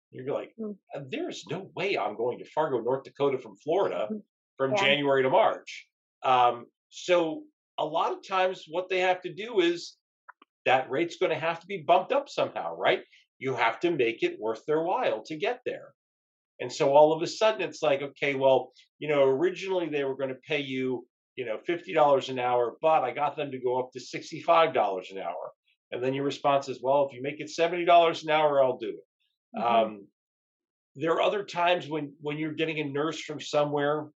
you're 0.10 0.34
like 0.34 0.52
mm. 0.60 0.76
there's 1.12 1.46
no 1.52 1.70
way 1.76 1.96
i'm 1.96 2.18
going 2.18 2.40
to 2.40 2.46
fargo 2.46 2.80
north 2.80 3.04
dakota 3.04 3.38
from 3.38 3.56
florida 3.58 4.08
mm. 4.12 4.22
from 4.58 4.72
yeah. 4.72 4.82
january 4.82 5.22
to 5.22 5.30
march 5.30 5.88
um, 6.24 6.66
so 6.90 7.44
a 7.78 7.86
lot 7.86 8.12
of 8.12 8.28
times 8.28 8.66
what 8.68 8.90
they 8.90 9.00
have 9.00 9.22
to 9.22 9.34
do 9.34 9.60
is 9.60 9.98
that 10.66 10.90
rate's 10.90 11.18
going 11.18 11.32
to 11.32 11.40
have 11.40 11.60
to 11.60 11.68
be 11.68 11.84
bumped 11.88 12.12
up 12.12 12.28
somehow, 12.30 12.76
right? 12.76 13.02
You 13.40 13.56
have 13.56 13.80
to 13.82 13.92
make 13.92 14.24
it 14.24 14.40
worth 14.40 14.66
their 14.66 14.82
while 14.82 15.24
to 15.24 15.38
get 15.38 15.62
there. 15.66 15.94
And 16.60 16.72
so 16.72 16.94
all 16.94 17.14
of 17.14 17.22
a 17.22 17.28
sudden 17.28 17.62
it's 17.62 17.84
like, 17.84 18.02
okay, 18.02 18.36
well, 18.36 18.74
you 19.00 19.08
know, 19.08 19.24
originally 19.24 19.90
they 19.90 20.04
were 20.04 20.16
going 20.16 20.30
to 20.30 20.40
pay 20.48 20.60
you, 20.60 21.06
you 21.36 21.46
know, 21.46 21.60
$50 21.68 22.30
an 22.30 22.40
hour, 22.40 22.78
but 22.82 23.04
I 23.04 23.12
got 23.12 23.36
them 23.36 23.52
to 23.52 23.60
go 23.60 23.80
up 23.80 23.92
to 23.94 24.00
$65 24.00 25.12
an 25.12 25.20
hour. 25.20 25.52
And 25.92 26.04
then 26.04 26.14
your 26.14 26.26
response 26.26 26.68
is, 26.68 26.82
well, 26.82 27.08
if 27.08 27.16
you 27.16 27.22
make 27.22 27.40
it 27.40 27.52
$70 27.56 28.24
an 28.24 28.30
hour, 28.30 28.64
I'll 28.64 28.78
do 28.78 28.90
it. 28.90 29.60
Mm-hmm. 29.60 29.76
Um, 29.76 30.08
there 30.98 31.14
are 31.14 31.22
other 31.22 31.44
times 31.44 31.88
when 31.88 32.14
when 32.22 32.38
you're 32.38 32.54
getting 32.54 32.80
a 32.80 32.84
nurse 32.84 33.22
from 33.22 33.40
somewhere 33.40 34.08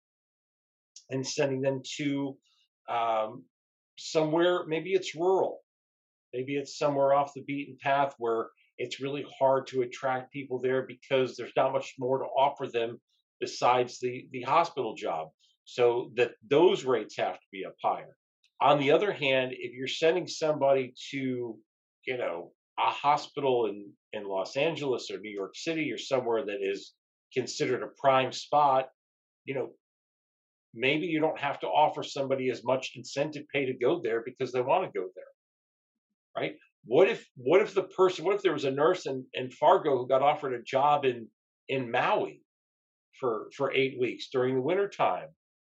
and 1.10 1.26
sending 1.26 1.62
them 1.62 1.80
to 1.96 2.36
um, 2.88 3.44
somewhere, 3.96 4.66
maybe 4.66 4.92
it's 4.92 5.14
rural, 5.14 5.60
maybe 6.32 6.56
it's 6.56 6.76
somewhere 6.76 7.14
off 7.14 7.34
the 7.34 7.42
beaten 7.42 7.78
path 7.80 8.14
where 8.18 8.48
it's 8.78 9.00
really 9.00 9.24
hard 9.38 9.66
to 9.68 9.82
attract 9.82 10.32
people 10.32 10.58
there 10.60 10.82
because 10.82 11.36
there's 11.36 11.52
not 11.56 11.72
much 11.72 11.94
more 11.98 12.18
to 12.18 12.24
offer 12.24 12.66
them 12.66 13.00
besides 13.40 13.98
the, 13.98 14.28
the 14.32 14.42
hospital 14.42 14.94
job. 14.94 15.28
So 15.64 16.10
that 16.16 16.32
those 16.48 16.84
rates 16.84 17.16
have 17.16 17.34
to 17.34 17.46
be 17.52 17.64
up 17.64 17.74
higher. 17.82 18.16
On 18.60 18.78
the 18.78 18.92
other 18.92 19.12
hand, 19.12 19.52
if 19.56 19.72
you're 19.72 19.88
sending 19.88 20.26
somebody 20.26 20.94
to, 21.10 21.56
you 22.06 22.18
know, 22.18 22.52
a 22.78 22.90
hospital 22.90 23.66
in, 23.66 23.90
in 24.12 24.24
Los 24.24 24.56
Angeles 24.56 25.10
or 25.10 25.18
New 25.18 25.30
York 25.30 25.54
City 25.54 25.92
or 25.92 25.98
somewhere 25.98 26.44
that 26.46 26.58
is 26.62 26.92
considered 27.32 27.82
a 27.82 28.00
prime 28.00 28.32
spot, 28.32 28.88
you 29.44 29.54
know, 29.54 29.70
maybe 30.74 31.06
you 31.06 31.20
don't 31.20 31.38
have 31.38 31.60
to 31.60 31.66
offer 31.66 32.02
somebody 32.02 32.50
as 32.50 32.64
much 32.64 32.92
incentive 32.96 33.44
pay 33.52 33.66
to 33.66 33.74
go 33.74 34.00
there 34.00 34.22
because 34.24 34.52
they 34.52 34.60
want 34.60 34.84
to 34.84 34.98
go 34.98 35.06
there 35.14 35.24
right 36.36 36.56
what 36.84 37.08
if 37.08 37.28
what 37.36 37.60
if 37.60 37.74
the 37.74 37.82
person 37.82 38.24
what 38.24 38.34
if 38.34 38.42
there 38.42 38.52
was 38.52 38.64
a 38.64 38.70
nurse 38.70 39.06
in, 39.06 39.24
in 39.34 39.50
fargo 39.50 39.96
who 39.96 40.08
got 40.08 40.22
offered 40.22 40.54
a 40.54 40.62
job 40.62 41.04
in 41.04 41.28
in 41.68 41.90
maui 41.90 42.42
for 43.18 43.50
for 43.54 43.72
eight 43.72 43.98
weeks 44.00 44.28
during 44.30 44.56
the 44.56 44.60
wintertime. 44.60 45.28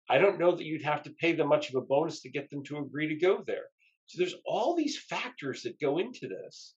I 0.09 0.19
don't 0.19 0.39
know 0.39 0.55
that 0.55 0.65
you'd 0.65 0.83
have 0.83 1.03
to 1.05 1.11
pay 1.11 1.33
them 1.33 1.49
much 1.49 1.69
of 1.69 1.77
a 1.77 1.81
bonus 1.81 2.21
to 2.23 2.31
get 2.31 2.51
them 2.51 2.63
to 2.65 2.79
agree 2.79 3.09
to 3.09 3.17
go 3.17 3.43
there. 3.47 3.65
So 4.07 4.19
there's 4.19 4.35
all 4.45 4.75
these 4.75 4.99
factors 4.99 5.63
that 5.63 5.81
go 5.81 5.99
into 5.99 6.29
this. 6.29 6.75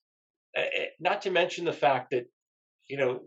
Not 0.98 1.22
to 1.22 1.30
mention 1.30 1.64
the 1.64 1.72
fact 1.72 2.10
that, 2.10 2.26
you 2.88 2.96
know, 2.96 3.20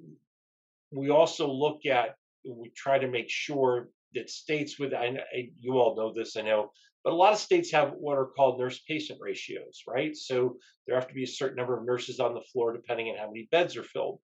we 0.91 1.09
also 1.09 1.47
look 1.47 1.85
at, 1.85 2.15
we 2.43 2.71
try 2.75 2.97
to 2.97 3.07
make 3.07 3.29
sure 3.29 3.89
that 4.15 4.29
states 4.29 4.79
with, 4.79 4.93
I, 4.93 5.19
you 5.59 5.73
all 5.73 5.95
know 5.95 6.11
this, 6.11 6.35
I 6.35 6.41
know, 6.41 6.71
but 7.03 7.13
a 7.13 7.15
lot 7.15 7.33
of 7.33 7.39
states 7.39 7.71
have 7.71 7.93
what 7.93 8.17
are 8.17 8.27
called 8.27 8.59
nurse 8.59 8.79
patient 8.87 9.19
ratios, 9.21 9.83
right? 9.87 10.15
So 10.15 10.57
there 10.85 10.95
have 10.95 11.07
to 11.07 11.13
be 11.13 11.23
a 11.23 11.27
certain 11.27 11.57
number 11.57 11.77
of 11.77 11.85
nurses 11.85 12.19
on 12.19 12.33
the 12.33 12.41
floor 12.51 12.73
depending 12.73 13.07
on 13.07 13.17
how 13.17 13.27
many 13.27 13.47
beds 13.51 13.75
are 13.77 13.83
filled. 13.83 14.19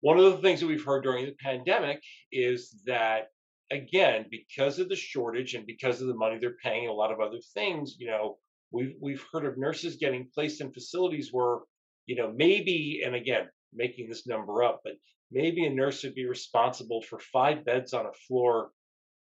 One 0.00 0.18
of 0.18 0.24
the 0.24 0.38
things 0.38 0.60
that 0.60 0.66
we've 0.66 0.84
heard 0.84 1.02
during 1.02 1.26
the 1.26 1.36
pandemic 1.42 2.02
is 2.30 2.82
that 2.86 3.28
again, 3.70 4.26
because 4.30 4.78
of 4.78 4.88
the 4.88 4.96
shortage 4.96 5.54
and 5.54 5.66
because 5.66 6.00
of 6.00 6.08
the 6.08 6.14
money 6.14 6.38
they're 6.38 6.56
paying, 6.62 6.88
a 6.88 6.92
lot 6.92 7.12
of 7.12 7.20
other 7.20 7.40
things, 7.54 7.96
you 7.98 8.06
know, 8.06 8.38
we've 8.70 8.94
we've 9.00 9.24
heard 9.32 9.46
of 9.46 9.58
nurses 9.58 9.96
getting 9.96 10.28
placed 10.34 10.60
in 10.60 10.72
facilities 10.72 11.30
where, 11.32 11.58
you 12.06 12.16
know, 12.16 12.32
maybe, 12.34 13.02
and 13.04 13.14
again, 13.14 13.48
making 13.72 14.08
this 14.08 14.26
number 14.26 14.62
up, 14.62 14.80
but 14.84 14.94
maybe 15.30 15.66
a 15.66 15.70
nurse 15.70 16.02
would 16.04 16.14
be 16.14 16.26
responsible 16.26 17.02
for 17.02 17.18
five 17.18 17.64
beds 17.64 17.92
on 17.92 18.06
a 18.06 18.12
floor, 18.12 18.70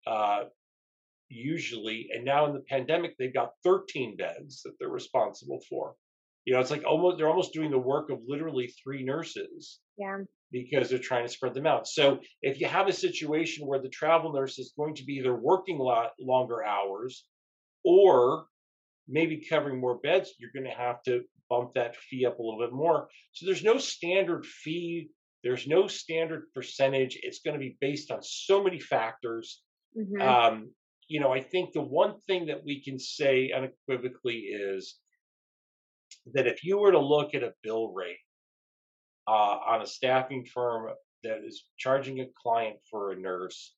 uh, 0.06 0.44
usually, 1.34 2.10
and 2.14 2.24
now 2.24 2.46
in 2.46 2.54
the 2.54 2.64
pandemic 2.70 3.16
they've 3.18 3.34
got 3.34 3.52
13 3.64 4.18
beds 4.18 4.62
that 4.64 4.74
they're 4.80 4.90
responsible 4.90 5.62
for. 5.70 5.96
You 6.46 6.54
know, 6.54 6.60
it's 6.60 6.72
like 6.72 6.84
almost 6.86 7.18
they're 7.18 7.30
almost 7.30 7.54
doing 7.54 7.72
the 7.72 7.80
work 7.80 8.10
of 8.10 8.20
literally 8.28 8.74
three 8.84 9.04
nurses. 9.04 9.80
Yeah 9.98 10.20
because 10.54 10.90
they're 10.90 11.00
trying 11.00 11.26
to 11.26 11.34
spread 11.34 11.56
them 11.56 11.66
out. 11.66 11.88
So 11.88 12.20
if 12.42 12.62
you 12.62 12.68
have 12.68 12.88
a 12.88 12.94
situation 12.94 13.66
where 13.66 13.82
the 13.82 13.90
travel 13.90 14.32
nurse 14.32 14.60
is 14.60 14.72
going 14.78 14.96
to 14.96 15.04
be 15.04 15.14
either 15.14 15.36
working 15.36 15.80
a 15.80 15.84
lot 15.84 16.12
longer 16.22 16.64
hours 16.64 17.26
or 17.84 18.46
maybe 19.08 19.46
covering 19.50 19.82
more 19.82 19.98
beds, 19.98 20.32
you're 20.38 20.52
going 20.56 20.72
to 20.72 20.78
have 20.78 21.02
to 21.04 21.24
bump 21.50 21.74
that 21.74 21.96
fee 21.96 22.26
up 22.26 22.40
a 22.40 22.42
little 22.42 22.60
bit 22.60 22.72
more. 22.72 23.10
So 23.34 23.48
there's 23.48 23.64
no 23.64 23.80
standard 23.80 24.46
fee, 24.46 25.10
there's 25.44 25.68
no 25.68 25.88
standard 25.88 26.44
percentage. 26.54 27.20
It's 27.22 27.40
going 27.40 27.56
to 27.56 27.60
be 27.60 27.76
based 27.82 28.12
on 28.12 28.20
so 28.22 28.64
many 28.64 28.80
factors. 28.80 29.62
Mm-hmm. 29.98 30.22
Um, 30.22 30.72
you 31.08 31.20
know, 31.20 31.32
I 31.32 31.42
think 31.42 31.74
the 31.74 31.82
one 31.82 32.20
thing 32.28 32.48
that 32.48 32.64
we 32.64 32.82
can 32.82 33.00
say 33.00 33.52
unequivocally 33.52 34.40
is 34.40 34.96
that 36.34 36.48
if 36.48 36.64
you 36.64 36.78
were 36.78 36.92
to 36.92 37.00
look 37.00 37.36
at 37.36 37.44
a 37.44 37.54
bill 37.64 37.92
rate 37.94 38.20
uh, 39.28 39.58
on 39.68 39.82
a 39.82 39.88
staffing 39.88 40.46
firm 40.46 40.90
that 41.24 41.40
is 41.46 41.66
charging 41.78 42.22
a 42.22 42.28
client 42.42 42.78
for 42.90 43.12
a 43.12 43.20
nurse, 43.20 43.76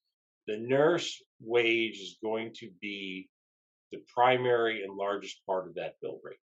the 0.48 0.58
nurse 0.58 1.22
wage 1.42 1.98
is 1.98 2.18
going 2.24 2.52
to 2.56 2.70
be 2.82 3.30
the 3.92 4.00
primary 4.14 4.84
and 4.84 4.96
largest 4.96 5.46
part 5.46 5.68
of 5.68 5.76
that 5.76 5.96
bill 6.02 6.20
rate. 6.24 6.38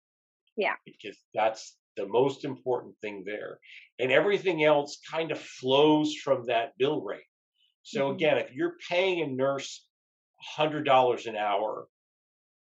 Yeah. 0.55 0.75
Because 0.85 1.17
that's 1.33 1.77
the 1.97 2.07
most 2.07 2.45
important 2.45 2.95
thing 3.01 3.23
there. 3.25 3.59
And 3.99 4.11
everything 4.11 4.63
else 4.63 4.99
kind 5.09 5.31
of 5.31 5.39
flows 5.39 6.15
from 6.15 6.45
that 6.47 6.77
bill 6.77 7.01
rate. 7.01 7.21
So 7.83 8.05
mm-hmm. 8.05 8.15
again, 8.15 8.37
if 8.37 8.53
you're 8.53 8.75
paying 8.89 9.21
a 9.21 9.27
nurse 9.27 9.85
$100 10.57 11.25
an 11.27 11.35
hour, 11.35 11.87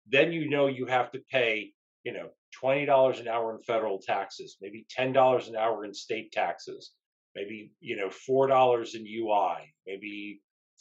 then 0.08 0.32
you 0.32 0.48
know 0.48 0.66
you 0.66 0.86
have 0.86 1.10
to 1.12 1.20
pay, 1.30 1.72
you 2.04 2.12
know, 2.12 2.30
$20 2.62 3.20
an 3.20 3.28
hour 3.28 3.54
in 3.54 3.62
federal 3.62 4.00
taxes, 4.00 4.56
maybe 4.60 4.86
$10 4.98 5.48
an 5.48 5.56
hour 5.56 5.84
in 5.84 5.94
state 5.94 6.32
taxes, 6.32 6.92
maybe, 7.34 7.72
you 7.80 7.96
know, 7.96 8.10
$4 8.28 8.94
in 8.94 9.06
UI, 9.06 9.74
maybe 9.86 10.40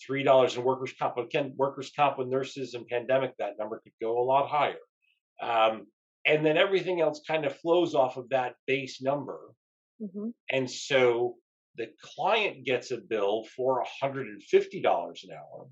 $3 0.09 0.57
in 0.57 0.63
workers' 0.63 0.93
comp. 0.97 1.17
Again, 1.17 1.53
workers' 1.57 1.91
comp 1.95 2.17
with 2.17 2.27
nurses 2.27 2.73
and 2.73 2.87
pandemic, 2.87 3.33
that 3.37 3.57
number 3.59 3.79
could 3.83 3.93
go 4.01 4.19
a 4.19 4.23
lot 4.23 4.49
higher. 4.49 4.75
Um, 5.41 5.87
and 6.25 6.45
then 6.45 6.57
everything 6.57 7.01
else 7.01 7.21
kind 7.25 7.45
of 7.45 7.57
flows 7.57 7.95
off 7.95 8.17
of 8.17 8.29
that 8.29 8.55
base 8.67 9.01
number. 9.01 9.39
Mm-hmm. 10.01 10.29
And 10.51 10.69
so 10.69 11.35
the 11.75 11.87
client 12.15 12.65
gets 12.65 12.91
a 12.91 12.97
bill 12.97 13.45
for 13.55 13.83
$150 14.03 14.33
an 14.43 15.29
hour. 15.31 15.67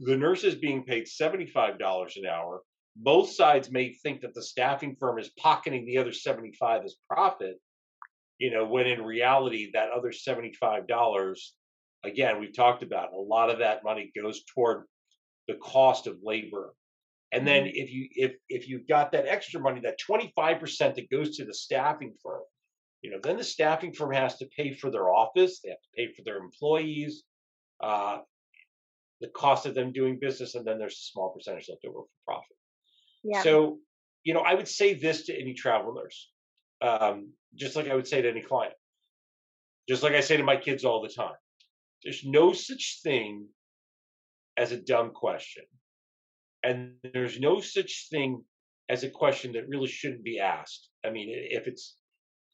The 0.00 0.16
nurse 0.16 0.44
is 0.44 0.54
being 0.54 0.84
paid 0.84 1.06
$75 1.06 2.16
an 2.16 2.26
hour 2.26 2.62
both 2.96 3.30
sides 3.30 3.70
may 3.70 3.92
think 3.92 4.22
that 4.22 4.34
the 4.34 4.42
staffing 4.42 4.96
firm 4.98 5.18
is 5.18 5.30
pocketing 5.38 5.84
the 5.84 5.98
other 5.98 6.12
75 6.12 6.84
as 6.84 6.96
profit 7.10 7.60
you 8.38 8.50
know 8.50 8.64
when 8.64 8.86
in 8.86 9.02
reality 9.02 9.70
that 9.74 9.90
other 9.90 10.10
$75 10.10 11.38
again 12.04 12.40
we've 12.40 12.56
talked 12.56 12.82
about 12.82 13.12
a 13.12 13.20
lot 13.20 13.50
of 13.50 13.58
that 13.58 13.84
money 13.84 14.10
goes 14.16 14.42
toward 14.54 14.84
the 15.46 15.54
cost 15.54 16.06
of 16.06 16.18
labor 16.22 16.72
and 17.32 17.46
then 17.46 17.64
mm-hmm. 17.64 17.76
if 17.76 17.92
you 17.92 18.08
if 18.12 18.34
if 18.48 18.68
you've 18.68 18.88
got 18.88 19.12
that 19.12 19.26
extra 19.26 19.60
money 19.60 19.80
that 19.80 19.98
25% 20.08 20.94
that 20.94 21.10
goes 21.10 21.36
to 21.36 21.44
the 21.44 21.54
staffing 21.54 22.14
firm 22.22 22.42
you 23.02 23.10
know 23.10 23.18
then 23.22 23.36
the 23.36 23.44
staffing 23.44 23.92
firm 23.92 24.12
has 24.12 24.38
to 24.38 24.48
pay 24.56 24.72
for 24.72 24.90
their 24.90 25.10
office 25.10 25.60
they 25.60 25.70
have 25.70 25.82
to 25.82 25.88
pay 25.96 26.12
for 26.12 26.22
their 26.22 26.38
employees 26.38 27.24
uh, 27.82 28.18
the 29.20 29.28
cost 29.28 29.66
of 29.66 29.74
them 29.74 29.92
doing 29.92 30.18
business 30.20 30.54
and 30.54 30.66
then 30.66 30.78
there's 30.78 30.94
a 30.94 31.10
small 31.12 31.30
percentage 31.30 31.66
left 31.68 31.84
over 31.84 32.00
for 32.00 32.06
profit 32.26 32.56
yeah. 33.26 33.42
So, 33.42 33.78
you 34.22 34.34
know, 34.34 34.40
I 34.40 34.54
would 34.54 34.68
say 34.68 34.94
this 34.94 35.26
to 35.26 35.38
any 35.38 35.54
travel 35.54 35.94
nurse, 35.94 36.30
um, 36.80 37.32
just 37.56 37.74
like 37.74 37.88
I 37.88 37.94
would 37.94 38.06
say 38.06 38.22
to 38.22 38.30
any 38.30 38.40
client, 38.40 38.74
just 39.88 40.02
like 40.02 40.14
I 40.14 40.20
say 40.20 40.36
to 40.36 40.44
my 40.44 40.56
kids 40.56 40.84
all 40.84 41.02
the 41.02 41.08
time. 41.08 41.34
There's 42.04 42.24
no 42.24 42.52
such 42.52 43.00
thing 43.02 43.48
as 44.56 44.70
a 44.70 44.76
dumb 44.76 45.10
question. 45.10 45.64
And 46.62 46.92
there's 47.12 47.40
no 47.40 47.60
such 47.60 48.06
thing 48.10 48.44
as 48.88 49.02
a 49.02 49.10
question 49.10 49.52
that 49.52 49.68
really 49.68 49.88
shouldn't 49.88 50.22
be 50.22 50.38
asked. 50.38 50.88
I 51.04 51.10
mean, 51.10 51.28
if 51.30 51.66
it's 51.66 51.96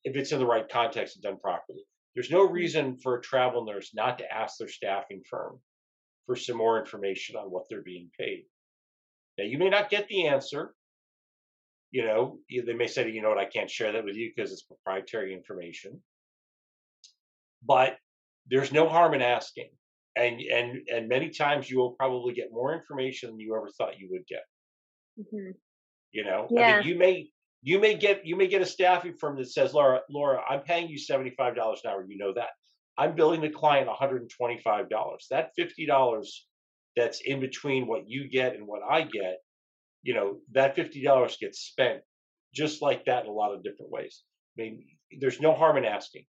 if 0.05 0.17
it's 0.17 0.33
in 0.33 0.39
the 0.39 0.47
right 0.47 0.69
context 0.69 1.17
and 1.17 1.23
done 1.23 1.39
properly. 1.39 1.85
There's 2.15 2.31
no 2.31 2.45
mm-hmm. 2.45 2.55
reason 2.55 2.97
for 2.97 3.19
a 3.19 3.23
travel 3.23 3.65
nurse 3.65 3.91
not 3.95 4.19
to 4.19 4.33
ask 4.33 4.57
their 4.59 4.69
staffing 4.69 5.23
firm 5.29 5.61
for 6.27 6.37
some 6.37 6.57
more 6.57 6.81
information 6.81 7.37
on 7.37 7.51
what 7.51 7.65
they're 7.69 7.83
being 7.83 8.11
paid. 8.19 8.45
Now, 9.39 9.45
you 9.45 9.59
may 9.59 9.71
not 9.71 9.91
get 9.91 10.09
the 10.09 10.29
answer. 10.29 10.75
You 11.91 12.05
know, 12.05 12.39
they 12.49 12.75
may 12.75 12.87
say, 12.87 13.11
you 13.11 13.23
know 13.23 13.29
what, 13.29 13.39
I 13.39 13.45
can't 13.45 13.71
share 13.71 13.93
that 13.93 14.05
with 14.05 14.17
you 14.17 14.31
because 14.35 14.53
it's 14.53 14.63
proprietary 14.63 15.35
information. 15.35 16.01
But 17.65 17.97
there's 18.49 18.73
no 18.73 18.89
harm 18.89 19.15
in 19.15 19.23
asking. 19.23 19.71
And 20.15 20.41
and 20.41 20.89
and 20.93 21.09
many 21.09 21.31
times 21.31 21.71
you 21.71 21.79
will 21.79 21.93
probably 21.93 22.35
get 22.35 22.53
more 22.53 22.75
information 22.75 23.31
than 23.31 23.41
you 23.41 23.57
ever 23.57 23.71
thought 23.71 23.99
you 23.99 24.09
would 24.11 24.27
get. 24.27 24.43
Mm-hmm. 25.19 25.53
You 26.13 26.25
know, 26.25 26.49
yeah. 26.51 26.61
I 26.61 26.79
mean, 26.79 26.87
you 26.87 26.99
may 26.99 27.29
you 27.63 27.79
may 27.79 27.95
get 27.95 28.27
you 28.27 28.37
may 28.37 28.47
get 28.47 28.61
a 28.61 28.67
staffing 28.67 29.15
firm 29.19 29.37
that 29.37 29.51
says, 29.51 29.73
Laura, 29.73 30.01
Laura, 30.11 30.43
I'm 30.47 30.61
paying 30.61 30.89
you 30.89 30.99
seventy 30.99 31.31
five 31.31 31.57
dollars 31.57 31.81
an 31.85 31.91
hour. 31.91 32.05
You 32.07 32.19
know 32.19 32.35
that. 32.35 32.51
I'm 32.99 33.15
billing 33.15 33.41
the 33.41 33.51
client 33.51 33.87
one 33.87 33.97
hundred 33.97 34.23
and 34.23 34.31
twenty 34.31 34.61
five 34.63 34.89
dollars. 34.89 35.27
That 35.31 35.53
fifty 35.57 35.87
dollars 35.87 36.47
that's 36.97 37.21
in 37.21 37.41
between 37.41 37.87
what 37.87 38.09
you 38.09 38.29
get 38.29 38.55
and 38.55 38.67
what 38.67 38.83
I 38.89 39.03
get, 39.03 39.39
you 40.03 40.15
know, 40.15 40.39
that 40.53 40.77
$50 40.77 41.39
gets 41.39 41.61
spent 41.61 42.03
just 42.55 42.83
like 42.83 43.07
that 43.07 43.25
in 43.25 43.31
a 43.31 43.33
lot 43.33 43.55
of 43.55 43.63
different 43.63 43.91
ways. 43.91 44.23
I 44.59 44.63
mean, 44.63 44.85
there's 45.21 45.41
no 45.41 45.55
harm 45.55 45.79
in 45.79 45.85
asking. 45.85 46.25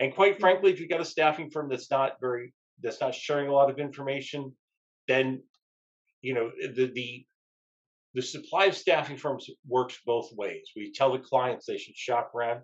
And 0.00 0.14
quite 0.14 0.34
mm-hmm. 0.34 0.40
frankly, 0.40 0.72
if 0.72 0.80
you've 0.80 0.90
got 0.90 1.00
a 1.00 1.04
staffing 1.04 1.50
firm 1.50 1.68
that's 1.68 1.90
not 1.90 2.20
very 2.20 2.52
that's 2.82 3.00
not 3.00 3.14
sharing 3.14 3.48
a 3.48 3.52
lot 3.52 3.70
of 3.70 3.78
information, 3.78 4.52
then 5.06 5.42
you 6.20 6.34
know 6.34 6.50
the 6.60 6.90
the 6.92 7.24
the 8.14 8.22
supply 8.22 8.66
of 8.66 8.76
staffing 8.76 9.16
firms 9.16 9.48
works 9.66 9.98
both 10.04 10.30
ways. 10.32 10.68
We 10.74 10.92
tell 10.92 11.12
the 11.12 11.20
clients 11.20 11.66
they 11.66 11.78
should 11.78 11.96
shop 11.96 12.32
around. 12.34 12.62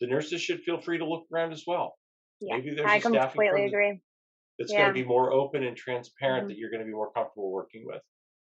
The 0.00 0.06
nurses 0.06 0.40
should 0.40 0.62
feel 0.62 0.80
free 0.80 0.98
to 0.98 1.06
look 1.06 1.26
around 1.32 1.52
as 1.52 1.64
well. 1.66 1.96
Yeah, 2.42 2.56
Maybe 2.56 2.74
there's 2.74 2.90
I 2.90 2.96
a 2.96 3.00
completely 3.00 3.66
agree 3.66 4.00
that's 4.58 4.72
yeah. 4.72 4.82
going 4.82 4.94
to 4.94 5.02
be 5.02 5.06
more 5.06 5.32
open 5.32 5.62
and 5.62 5.76
transparent 5.76 6.42
mm-hmm. 6.42 6.48
that 6.48 6.58
you're 6.58 6.70
going 6.70 6.80
to 6.80 6.86
be 6.86 6.92
more 6.92 7.10
comfortable 7.12 7.50
working 7.50 7.84
with. 7.86 8.02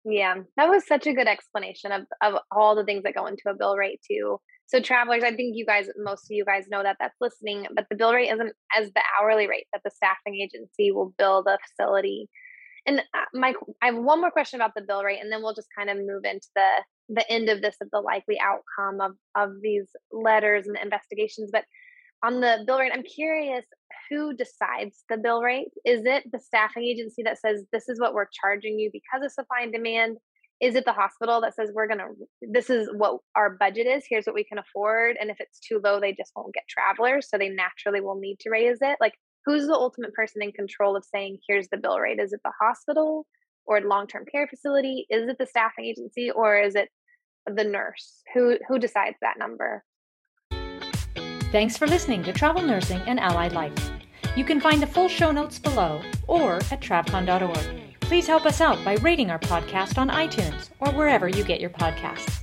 Yeah, 0.05 0.35
that 0.57 0.68
was 0.68 0.87
such 0.87 1.07
a 1.07 1.12
good 1.12 1.28
explanation 1.28 1.92
of, 1.92 2.02
of 2.22 2.40
all 2.50 2.74
the 2.74 2.85
things 2.85 3.05
that 3.05 3.14
go 3.14 3.26
into 3.26 3.42
a 3.48 3.55
bill 3.55 3.76
rate 3.76 4.00
too. 4.09 4.38
So 4.66 4.81
travelers, 4.81 5.22
I 5.22 5.35
think 5.35 5.57
you 5.57 5.64
guys, 5.64 5.87
most 5.96 6.24
of 6.24 6.31
you 6.31 6.44
guys 6.44 6.66
know 6.68 6.83
that 6.83 6.96
that's 6.98 7.16
listening, 7.20 7.66
but 7.74 7.87
the 7.88 7.96
bill 7.96 8.12
rate 8.12 8.31
isn't 8.31 8.52
as 8.76 8.90
the 8.94 9.02
hourly 9.20 9.46
rate 9.46 9.66
that 9.72 9.83
the 9.85 9.90
staffing 9.90 10.40
agency 10.40 10.90
will 10.90 11.14
bill 11.18 11.42
the 11.44 11.59
facility. 11.68 12.28
And 12.85 12.98
uh, 12.98 13.24
Mike, 13.33 13.57
I 13.81 13.87
have 13.87 13.96
one 13.96 14.20
more 14.20 14.31
question 14.31 14.61
about 14.61 14.72
the 14.74 14.83
bill 14.83 15.05
rate, 15.05 15.20
and 15.22 15.31
then 15.31 15.40
we'll 15.42 15.55
just 15.55 15.68
kind 15.76 15.88
of 15.88 15.98
move 15.98 16.24
into 16.24 16.48
the 16.57 16.68
the 17.09 17.31
end 17.31 17.48
of 17.48 17.61
this 17.61 17.76
of 17.81 17.88
the 17.92 18.00
likely 18.00 18.38
outcome 18.40 19.00
of 19.00 19.12
of 19.37 19.61
these 19.62 19.87
letters 20.11 20.66
and 20.66 20.74
the 20.74 20.83
investigations. 20.83 21.50
But 21.52 21.64
on 22.24 22.40
the 22.40 22.64
bill 22.66 22.78
rate, 22.78 22.92
I'm 22.92 23.02
curious 23.02 23.64
who 24.12 24.35
decides 24.35 25.05
the 25.09 25.16
bill 25.16 25.42
rate? 25.42 25.68
Is 25.85 26.03
it 26.05 26.31
the 26.31 26.38
staffing 26.38 26.85
agency 26.85 27.22
that 27.22 27.38
says 27.38 27.64
this 27.72 27.88
is 27.88 27.98
what 27.98 28.14
we're 28.14 28.29
charging 28.33 28.79
you 28.79 28.90
because 28.92 29.25
of 29.25 29.33
supply 29.33 29.61
and 29.62 29.72
demand? 29.72 30.18
is 30.62 30.77
it 30.77 30.85
the 30.85 30.92
hospital 30.92 31.40
that 31.40 31.55
says 31.57 31.70
we're 31.75 31.88
gonna 31.88 32.07
this 32.40 32.70
is 32.70 32.88
what 32.94 33.18
our 33.35 33.51
budget 33.51 33.87
is 33.87 34.05
here's 34.09 34.25
what 34.27 34.35
we 34.35 34.44
can 34.44 34.59
afford 34.59 35.16
and 35.20 35.29
if 35.29 35.40
it's 35.40 35.59
too 35.59 35.81
low 35.83 35.98
they 35.98 36.12
just 36.12 36.31
won't 36.37 36.55
get 36.55 36.62
travelers 36.68 37.29
so 37.29 37.37
they 37.37 37.48
naturally 37.48 38.01
will 38.01 38.18
need 38.18 38.38
to 38.38 38.48
raise 38.48 38.79
it? 38.81 38.96
Like 39.01 39.14
who's 39.44 39.66
the 39.66 39.75
ultimate 39.75 40.14
person 40.14 40.40
in 40.40 40.53
control 40.53 40.96
of 40.96 41.05
saying 41.05 41.38
here's 41.48 41.68
the 41.68 41.77
bill 41.77 41.98
rate 41.98 42.20
is 42.20 42.33
it 42.33 42.40
the 42.44 42.53
hospital 42.61 43.27
or 43.66 43.81
long-term 43.81 44.25
care 44.31 44.46
facility? 44.46 45.07
Is 45.11 45.29
it 45.29 45.37
the 45.38 45.46
staffing 45.46 45.85
agency 45.85 46.31
or 46.31 46.59
is 46.59 46.77
it 46.77 46.88
the 47.46 47.64
nurse? 47.64 48.22
Who 48.33 48.57
who 48.68 48.79
decides 48.79 49.16
that 49.20 49.38
number? 49.38 49.85
Thanks 51.51 51.77
for 51.77 51.87
listening 51.87 52.22
to 52.22 52.33
travel 52.33 52.62
nursing 52.62 53.01
and 53.01 53.18
allied 53.18 53.53
life 53.53 53.92
you 54.37 54.45
can 54.45 54.61
find 54.61 54.83
the 54.83 54.87
full 54.87 55.09
show 55.09 55.31
notes 55.31 55.59
below 55.59 56.01
or 56.27 56.57
at 56.57 56.81
travcon.org 56.81 57.92
Please 58.12 58.27
help 58.27 58.45
us 58.45 58.61
out 58.61 58.85
by 58.85 58.97
rating 58.97 59.31
our 59.31 59.38
podcast 59.38 59.97
on 59.97 60.11
iTunes 60.11 60.68
or 60.81 60.92
wherever 60.92 61.29
you 61.29 61.42
get 61.45 61.61
your 61.62 61.71
podcasts. 61.71 62.42